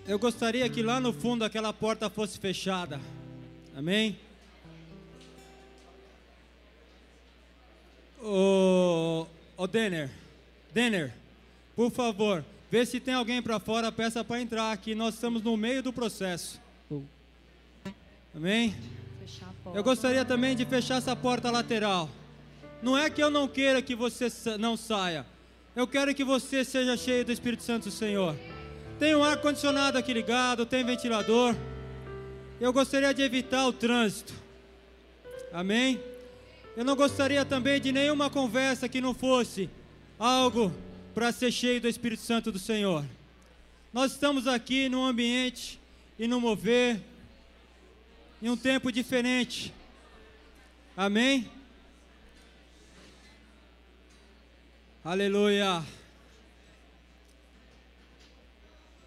Eu 0.07 0.19
gostaria 0.19 0.69
que 0.69 0.83
lá 0.83 0.99
no 0.99 1.11
fundo 1.11 1.43
aquela 1.43 1.73
porta 1.73 2.07
fosse 2.07 2.37
fechada. 2.37 3.01
Amém? 3.75 4.28
Denner, 9.69 10.09
Denner, 10.73 11.13
por 11.75 11.91
favor, 11.91 12.43
vê 12.69 12.85
se 12.85 12.99
tem 12.99 13.13
alguém 13.13 13.41
para 13.41 13.59
fora, 13.59 13.91
peça 13.91 14.23
para 14.23 14.41
entrar 14.41 14.71
aqui. 14.71 14.93
Nós 14.93 15.13
estamos 15.13 15.41
no 15.41 15.55
meio 15.55 15.81
do 15.81 15.93
processo. 15.93 16.59
Amém? 18.35 18.75
Eu 19.73 19.83
gostaria 19.83 20.25
também 20.25 20.55
de 20.55 20.65
fechar 20.65 20.97
essa 20.97 21.15
porta 21.15 21.51
lateral. 21.51 22.09
Não 22.81 22.97
é 22.97 23.09
que 23.09 23.21
eu 23.21 23.29
não 23.29 23.47
queira 23.47 23.81
que 23.81 23.95
você 23.95 24.27
não 24.57 24.75
saia. 24.75 25.25
Eu 25.75 25.87
quero 25.87 26.13
que 26.13 26.23
você 26.23 26.65
seja 26.65 26.97
cheio 26.97 27.23
do 27.23 27.31
Espírito 27.31 27.63
Santo 27.63 27.85
do 27.85 27.91
Senhor. 27.91 28.35
Tem 28.97 29.15
um 29.15 29.23
ar 29.23 29.37
condicionado 29.37 29.97
aqui 29.97 30.13
ligado, 30.13 30.65
tem 30.65 30.83
ventilador. 30.83 31.55
Eu 32.59 32.73
gostaria 32.73 33.13
de 33.13 33.21
evitar 33.21 33.65
o 33.65 33.73
trânsito. 33.73 34.33
Amém? 35.53 35.99
Eu 36.75 36.85
não 36.85 36.95
gostaria 36.95 37.43
também 37.43 37.81
de 37.81 37.91
nenhuma 37.91 38.29
conversa 38.29 38.87
que 38.87 39.01
não 39.01 39.13
fosse 39.13 39.69
algo 40.17 40.73
para 41.13 41.31
ser 41.31 41.51
cheio 41.51 41.81
do 41.81 41.87
Espírito 41.87 42.21
Santo 42.21 42.51
do 42.51 42.59
Senhor. 42.59 43.05
Nós 43.91 44.13
estamos 44.13 44.47
aqui 44.47 44.87
num 44.87 45.03
ambiente 45.03 45.79
e 46.17 46.27
no 46.27 46.39
mover, 46.39 47.01
em 48.41 48.49
um 48.49 48.55
tempo 48.55 48.91
diferente. 48.91 49.73
Amém? 50.95 51.49
Aleluia. 55.03 55.83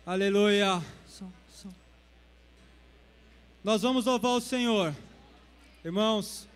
Aleluia. 0.04 0.82
Nós 3.62 3.82
vamos 3.82 4.06
louvar 4.06 4.32
o 4.32 4.40
Senhor. 4.40 4.92
Irmãos, 5.84 6.48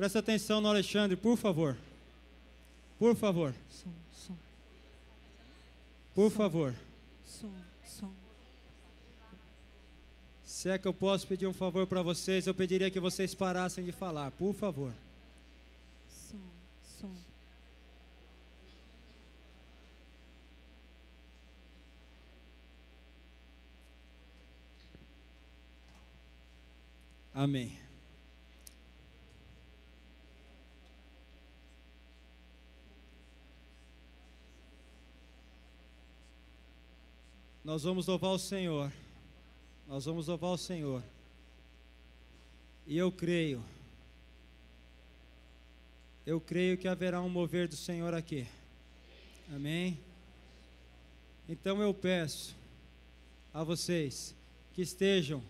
Presta 0.00 0.20
atenção 0.20 0.62
no 0.62 0.68
Alexandre, 0.68 1.14
por 1.14 1.36
favor. 1.36 1.76
Por 2.98 3.14
favor. 3.14 3.54
Som, 3.68 3.92
som. 4.10 4.34
Por 6.14 6.30
som. 6.30 6.36
favor. 6.38 6.74
Som, 7.26 7.52
som. 7.84 8.10
Se 10.42 10.70
é 10.70 10.78
que 10.78 10.88
eu 10.88 10.94
posso 10.94 11.26
pedir 11.26 11.46
um 11.46 11.52
favor 11.52 11.86
para 11.86 12.00
vocês, 12.00 12.46
eu 12.46 12.54
pediria 12.54 12.90
que 12.90 12.98
vocês 12.98 13.34
parassem 13.34 13.84
de 13.84 13.92
falar, 13.92 14.30
por 14.30 14.54
favor. 14.54 14.94
Som, 16.08 16.38
som. 16.98 17.14
Amém. 27.34 27.89
Nós 37.70 37.84
vamos 37.84 38.08
louvar 38.08 38.32
o 38.32 38.38
Senhor. 38.38 38.92
Nós 39.86 40.04
vamos 40.04 40.26
louvar 40.26 40.50
o 40.50 40.58
Senhor. 40.58 41.04
E 42.84 42.98
eu 42.98 43.12
creio. 43.12 43.62
Eu 46.26 46.40
creio 46.40 46.76
que 46.76 46.88
haverá 46.88 47.22
um 47.22 47.28
mover 47.28 47.68
do 47.68 47.76
Senhor 47.76 48.12
aqui. 48.12 48.44
Amém? 49.54 49.96
Então 51.48 51.80
eu 51.80 51.94
peço 51.94 52.56
a 53.54 53.62
vocês 53.62 54.34
que 54.74 54.82
estejam, 54.82 55.40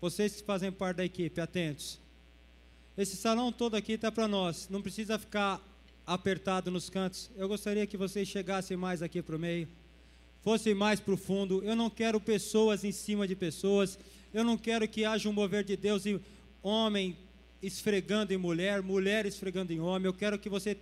vocês 0.00 0.36
que 0.36 0.44
fazem 0.44 0.70
parte 0.70 0.98
da 0.98 1.04
equipe, 1.04 1.40
atentos. 1.40 1.98
Esse 2.96 3.16
salão 3.16 3.50
todo 3.50 3.74
aqui 3.74 3.94
está 3.94 4.12
para 4.12 4.28
nós, 4.28 4.68
não 4.70 4.80
precisa 4.80 5.18
ficar 5.18 5.60
apertado 6.06 6.70
nos 6.70 6.88
cantos. 6.88 7.28
Eu 7.34 7.48
gostaria 7.48 7.84
que 7.84 7.96
vocês 7.96 8.28
chegassem 8.28 8.76
mais 8.76 9.02
aqui 9.02 9.20
para 9.20 9.34
o 9.34 9.40
meio 9.40 9.66
fosse 10.42 10.74
mais 10.74 11.00
profundo. 11.00 11.62
Eu 11.64 11.76
não 11.76 11.90
quero 11.90 12.20
pessoas 12.20 12.84
em 12.84 12.92
cima 12.92 13.26
de 13.26 13.34
pessoas. 13.34 13.98
Eu 14.32 14.44
não 14.44 14.56
quero 14.56 14.86
que 14.88 15.04
haja 15.04 15.28
um 15.28 15.32
mover 15.32 15.64
de 15.64 15.76
Deus 15.76 16.06
e 16.06 16.20
homem 16.62 17.16
esfregando 17.62 18.32
em 18.32 18.36
mulher, 18.36 18.82
mulher 18.82 19.26
esfregando 19.26 19.72
em 19.72 19.80
homem. 19.80 20.06
Eu 20.06 20.14
quero 20.14 20.38
que 20.38 20.48
você 20.48 20.76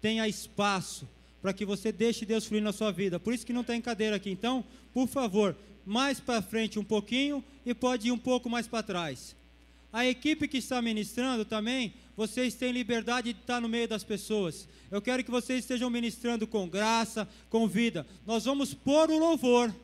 tenha 0.00 0.28
espaço 0.28 1.08
para 1.42 1.52
que 1.52 1.64
você 1.64 1.90
deixe 1.90 2.26
Deus 2.26 2.44
fluir 2.44 2.62
na 2.62 2.72
sua 2.72 2.90
vida. 2.90 3.18
Por 3.18 3.32
isso 3.32 3.46
que 3.46 3.52
não 3.52 3.64
tem 3.64 3.80
cadeira 3.80 4.16
aqui. 4.16 4.30
Então, 4.30 4.64
por 4.92 5.08
favor, 5.08 5.56
mais 5.84 6.20
para 6.20 6.42
frente 6.42 6.78
um 6.78 6.84
pouquinho 6.84 7.42
e 7.64 7.74
pode 7.74 8.08
ir 8.08 8.12
um 8.12 8.18
pouco 8.18 8.48
mais 8.48 8.66
para 8.66 8.82
trás. 8.82 9.34
A 9.92 10.06
equipe 10.06 10.46
que 10.46 10.58
está 10.58 10.80
ministrando 10.80 11.44
também, 11.44 11.92
vocês 12.16 12.54
têm 12.54 12.72
liberdade 12.72 13.32
de 13.32 13.40
estar 13.40 13.60
no 13.60 13.68
meio 13.68 13.88
das 13.88 14.04
pessoas. 14.04 14.68
Eu 14.90 15.02
quero 15.02 15.24
que 15.24 15.30
vocês 15.30 15.60
estejam 15.60 15.90
ministrando 15.90 16.46
com 16.46 16.68
graça, 16.68 17.28
com 17.48 17.66
vida. 17.66 18.06
Nós 18.26 18.44
vamos 18.44 18.72
pôr 18.74 19.10
o 19.10 19.18
louvor. 19.18 19.74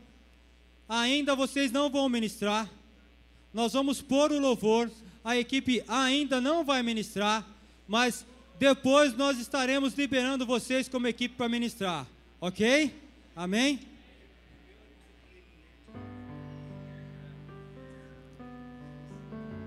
Ainda 0.89 1.35
vocês 1.35 1.73
não 1.73 1.91
vão 1.91 2.09
ministrar. 2.09 2.71
Nós 3.53 3.73
vamos 3.73 4.01
pôr 4.01 4.31
o 4.31 4.39
louvor. 4.39 4.91
A 5.25 5.37
equipe 5.37 5.83
ainda 5.89 6.41
não 6.41 6.65
vai 6.65 6.83
ministrar, 6.85 7.45
mas 7.89 8.25
depois 8.61 9.17
nós 9.17 9.39
estaremos 9.39 9.95
liberando 9.95 10.47
vocês 10.47 10.89
como 10.89 11.09
equipe 11.09 11.35
para 11.35 11.49
ministrar. 11.49 12.07
Ok? 12.41 12.93
Amém? 13.35 13.81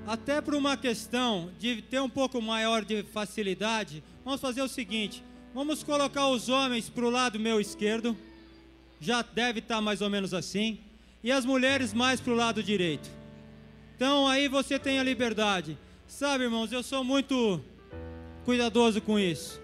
Até 0.10 0.42
por 0.42 0.56
uma 0.56 0.76
questão 0.76 1.52
de 1.60 1.84
ter 1.84 2.02
um 2.02 2.10
pouco 2.10 2.42
maior 2.42 2.84
de 2.84 3.04
facilidade, 3.04 4.04
vamos 4.26 4.42
fazer 4.42 4.64
o 4.64 4.68
seguinte: 4.68 5.24
vamos 5.54 5.84
colocar 5.84 6.30
os 6.30 6.50
homens 6.50 6.90
para 6.90 7.06
o 7.06 7.12
lado 7.12 7.40
meu 7.40 7.62
esquerdo, 7.62 8.18
já 9.00 9.22
deve 9.22 9.60
estar 9.60 9.80
mais 9.82 10.02
ou 10.02 10.10
menos 10.10 10.34
assim, 10.34 10.80
e 11.24 11.32
as 11.32 11.46
mulheres 11.46 11.94
mais 11.94 12.20
para 12.20 12.34
o 12.34 12.36
lado 12.36 12.64
direito. 12.64 13.08
Então 13.96 14.28
aí 14.28 14.48
você 14.48 14.80
tem 14.80 14.98
a 14.98 15.04
liberdade. 15.04 15.78
Sabe, 16.08 16.46
irmãos, 16.46 16.72
eu 16.72 16.82
sou 16.82 17.04
muito 17.04 17.62
cuidadoso 18.46 19.00
com 19.02 19.20
isso. 19.20 19.62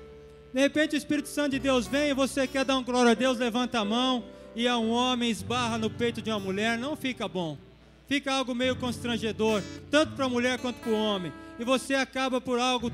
De 0.53 0.61
repente 0.61 0.93
o 0.93 0.97
Espírito 0.97 1.27
Santo 1.27 1.53
de 1.53 1.59
Deus 1.59 1.87
vem 1.87 2.11
e 2.11 2.13
você 2.13 2.45
quer 2.45 2.63
dar 2.63 2.77
um 2.77 2.83
glória 2.83 3.13
a 3.13 3.15
Deus, 3.15 3.39
levanta 3.39 3.79
a 3.79 3.85
mão 3.85 4.23
e 4.55 4.67
é 4.67 4.75
um 4.75 4.91
homem 4.91 5.27
esbarra 5.27 5.79
no 5.79 5.89
peito 5.89 6.21
de 6.21 6.29
uma 6.29 6.39
mulher, 6.39 6.77
não 6.77 6.95
fica 6.95 7.27
bom 7.27 7.57
fica 8.07 8.33
algo 8.33 8.53
meio 8.55 8.75
constrangedor, 8.75 9.61
tanto 9.89 10.13
para 10.13 10.25
a 10.25 10.29
mulher 10.29 10.59
quanto 10.59 10.77
para 10.77 10.91
o 10.91 10.95
homem, 10.95 11.31
e 11.59 11.63
você 11.63 11.95
acaba 11.95 12.39
por 12.39 12.59
algo 12.59 12.91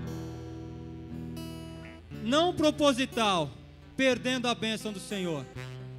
não 2.24 2.54
proposital, 2.54 3.50
perdendo 3.98 4.48
a 4.48 4.56
bênção 4.56 4.92
do 4.92 5.00
Senhor. 5.00 5.46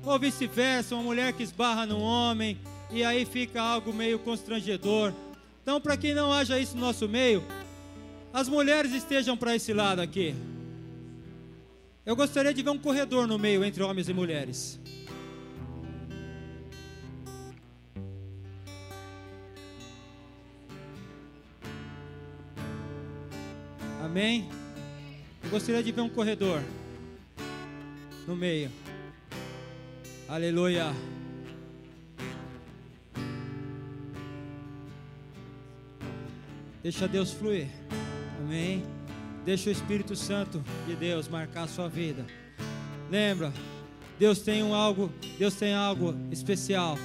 Ou 0.05 0.19
vice-versa, 0.19 0.95
uma 0.95 1.05
mulher 1.05 1.33
que 1.33 1.43
esbarra 1.43 1.87
no 1.87 2.01
homem, 2.01 2.59
e 2.91 3.05
aí 3.05 3.25
fica 3.25 3.61
algo 3.61 3.93
meio 3.93 4.19
constrangedor. 4.19 5.13
Então, 5.63 5.81
para 5.81 5.97
que 5.97 6.13
não 6.13 6.33
haja 6.33 6.59
isso 6.59 6.75
no 6.75 6.81
nosso 6.81 7.09
meio, 7.09 7.45
as 8.33 8.49
mulheres 8.49 8.93
estejam 8.93 9.37
para 9.37 9.55
esse 9.55 9.73
lado 9.73 10.01
aqui. 10.01 10.35
Eu 12.05 12.17
gostaria 12.17 12.53
de 12.53 12.63
ver 12.63 12.71
um 12.71 12.79
corredor 12.79 13.29
no 13.29 13.39
meio 13.39 13.65
entre 13.65 13.83
homens 13.83 14.09
e 14.09 14.13
mulheres. 14.13 14.81
Amém? 24.03 24.49
Eu 25.45 25.49
gostaria 25.49 25.81
de 25.81 25.93
ver 25.93 26.01
um 26.01 26.09
corredor 26.09 26.61
no 28.27 28.35
meio. 28.35 28.69
Aleluia. 30.29 30.93
Deixa 36.83 37.07
Deus 37.07 37.33
fluir. 37.33 37.69
Amém. 38.41 38.83
Deixa 39.45 39.69
o 39.69 39.73
Espírito 39.73 40.17
Santo 40.17 40.65
de 40.85 40.97
Deus 40.97 41.29
marcar 41.29 41.63
a 41.63 41.69
sua 41.69 41.89
vida. 41.89 42.27
Lembra, 43.09 43.53
Deus 44.19 44.41
tem 44.41 44.65
um 44.65 44.75
algo, 44.75 45.13
Deus 45.39 45.55
tem 45.55 45.75
algo 45.75 46.17
especial. 46.33 46.99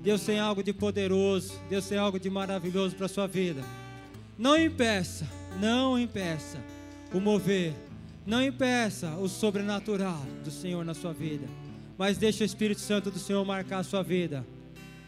Deus 0.00 0.22
tem 0.22 0.38
algo 0.38 0.62
de 0.62 0.72
poderoso, 0.72 1.60
Deus 1.68 1.88
tem 1.88 1.98
algo 1.98 2.20
de 2.20 2.30
maravilhoso 2.30 2.94
para 2.94 3.06
a 3.06 3.08
sua 3.08 3.26
vida. 3.26 3.64
Não 4.38 4.56
impeça 4.56 5.26
não 5.60 5.98
impeça 5.98 6.58
o 7.12 7.20
mover, 7.20 7.74
não 8.26 8.42
impeça 8.42 9.10
o 9.16 9.28
sobrenatural 9.28 10.24
do 10.44 10.50
Senhor 10.50 10.84
na 10.84 10.94
sua 10.94 11.12
vida, 11.12 11.46
mas 11.96 12.18
deixe 12.18 12.42
o 12.42 12.46
Espírito 12.46 12.80
Santo 12.80 13.10
do 13.10 13.18
Senhor 13.18 13.44
marcar 13.44 13.78
a 13.78 13.84
sua 13.84 14.02
vida. 14.02 14.44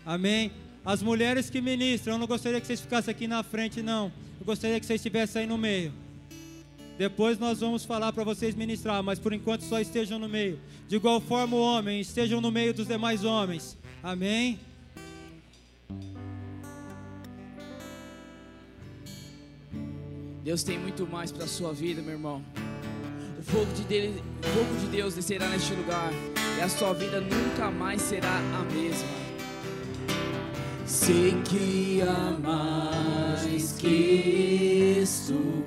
Amém? 0.05 0.53
As 0.85 1.03
mulheres 1.03 1.51
que 1.51 1.61
ministram, 1.61 2.15
eu 2.15 2.19
não 2.19 2.27
gostaria 2.27 2.61
que 2.61 2.67
vocês 2.67 2.81
ficassem 2.81 3.13
aqui 3.13 3.27
na 3.27 3.43
frente, 3.43 3.83
não. 3.83 4.13
Eu 4.41 4.47
gostaria 4.47 4.79
que 4.81 4.87
vocês 4.87 5.01
estivessem 5.01 5.43
aí 5.43 5.49
no 5.49 5.59
meio. 5.59 5.93
Depois 6.97 7.39
nós 7.39 7.61
vamos 7.61 7.85
falar 7.85 8.13
para 8.13 8.25
vocês 8.25 8.55
ministrar, 8.55 9.03
mas 9.03 9.19
por 9.19 9.33
enquanto 9.33 9.63
só 9.63 9.81
estejam 9.81 10.19
no 10.19 10.29
meio. 10.29 10.59
De 10.89 10.97
igual 10.97 11.21
forma, 11.21 11.57
o 11.57 11.61
homem, 11.61 12.01
estejam 12.01 12.41
no 12.41 12.51
meio 12.51 12.73
dos 12.73 12.89
demais 12.89 13.25
homens. 13.25 13.77
Amém? 14.03 14.59
Deus 20.43 20.63
tem 20.63 20.79
muito 20.79 21.07
mais 21.07 21.31
para 21.33 21.45
a 21.45 21.49
sua 21.49 21.73
vida, 21.73 22.01
meu 22.01 22.13
irmão. 22.13 22.43
O 23.39 23.43
fogo, 23.43 23.73
de 23.73 23.83
Deus, 23.83 24.17
o 24.17 24.47
fogo 24.49 24.81
de 24.81 24.87
Deus 24.87 25.15
descerá 25.15 25.49
neste 25.49 25.75
lugar 25.75 26.13
e 26.59 26.61
a 26.61 26.69
sua 26.69 26.93
vida 26.93 27.21
nunca 27.21 27.71
mais 27.71 28.03
será 28.03 28.39
a 28.39 28.65
mesma. 28.73 29.09
Sei 30.87 31.35
que 31.43 32.03
há 32.03 32.37
mais 32.41 33.73
que 33.73 34.99
isto, 35.03 35.65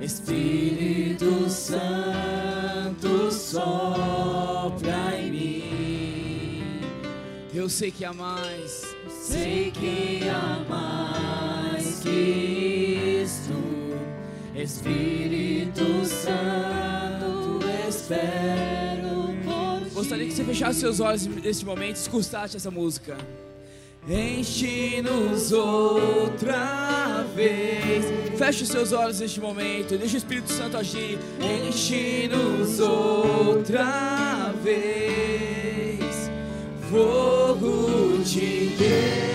Espírito 0.00 1.48
Santo 1.48 3.30
sopra 3.30 5.18
em 5.18 5.30
mim. 5.30 6.80
Eu 7.54 7.68
sei 7.68 7.90
que 7.90 8.04
há 8.04 8.12
mais, 8.12 8.94
sei 9.08 9.70
que 9.70 10.28
há 10.28 10.64
mais 10.68 12.00
que 12.00 13.22
isto. 13.24 13.79
Espírito 14.54 16.04
Santo, 16.04 17.60
espero 17.88 19.34
por 19.44 19.90
Gostaria 19.94 20.26
que 20.26 20.32
você 20.32 20.44
fechasse 20.44 20.80
seus 20.80 20.98
olhos 20.98 21.26
neste 21.26 21.64
momento 21.64 21.96
e 21.96 22.00
escutasse 22.00 22.56
essa 22.56 22.70
música. 22.70 23.16
Enche-nos 24.08 25.52
outra 25.52 27.24
vez. 27.34 28.04
Feche 28.36 28.62
os 28.64 28.68
seus 28.68 28.92
olhos 28.92 29.20
neste 29.20 29.40
momento. 29.40 29.96
Deixa 29.96 30.14
o 30.14 30.18
Espírito 30.18 30.50
Santo 30.50 30.76
agir. 30.76 31.18
Enche-nos 31.40 32.80
outra 32.80 34.52
vez. 34.62 36.00
Fogo 36.90 38.18
de 38.24 38.70
Deus 38.70 39.29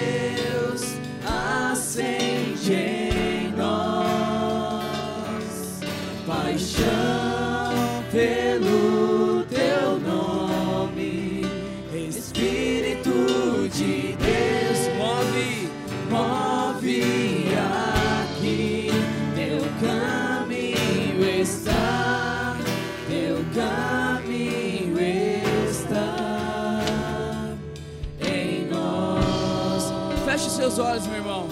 seus 30.76 30.80
olhos, 30.80 31.08
meu 31.08 31.18
irmão. 31.18 31.48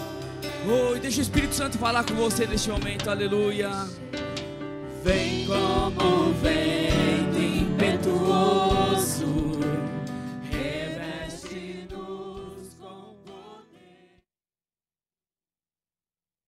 Oh, 0.68 0.96
e 0.96 1.00
deixa 1.00 1.20
o 1.20 1.22
Espírito 1.22 1.56
Santo 1.56 1.78
falar 1.78 2.04
com 2.04 2.14
você 2.14 2.46
neste 2.46 2.70
momento, 2.70 3.10
aleluia. 3.10 3.70
Vem 5.04 5.46
como 5.46 6.34
vem. 6.42 7.03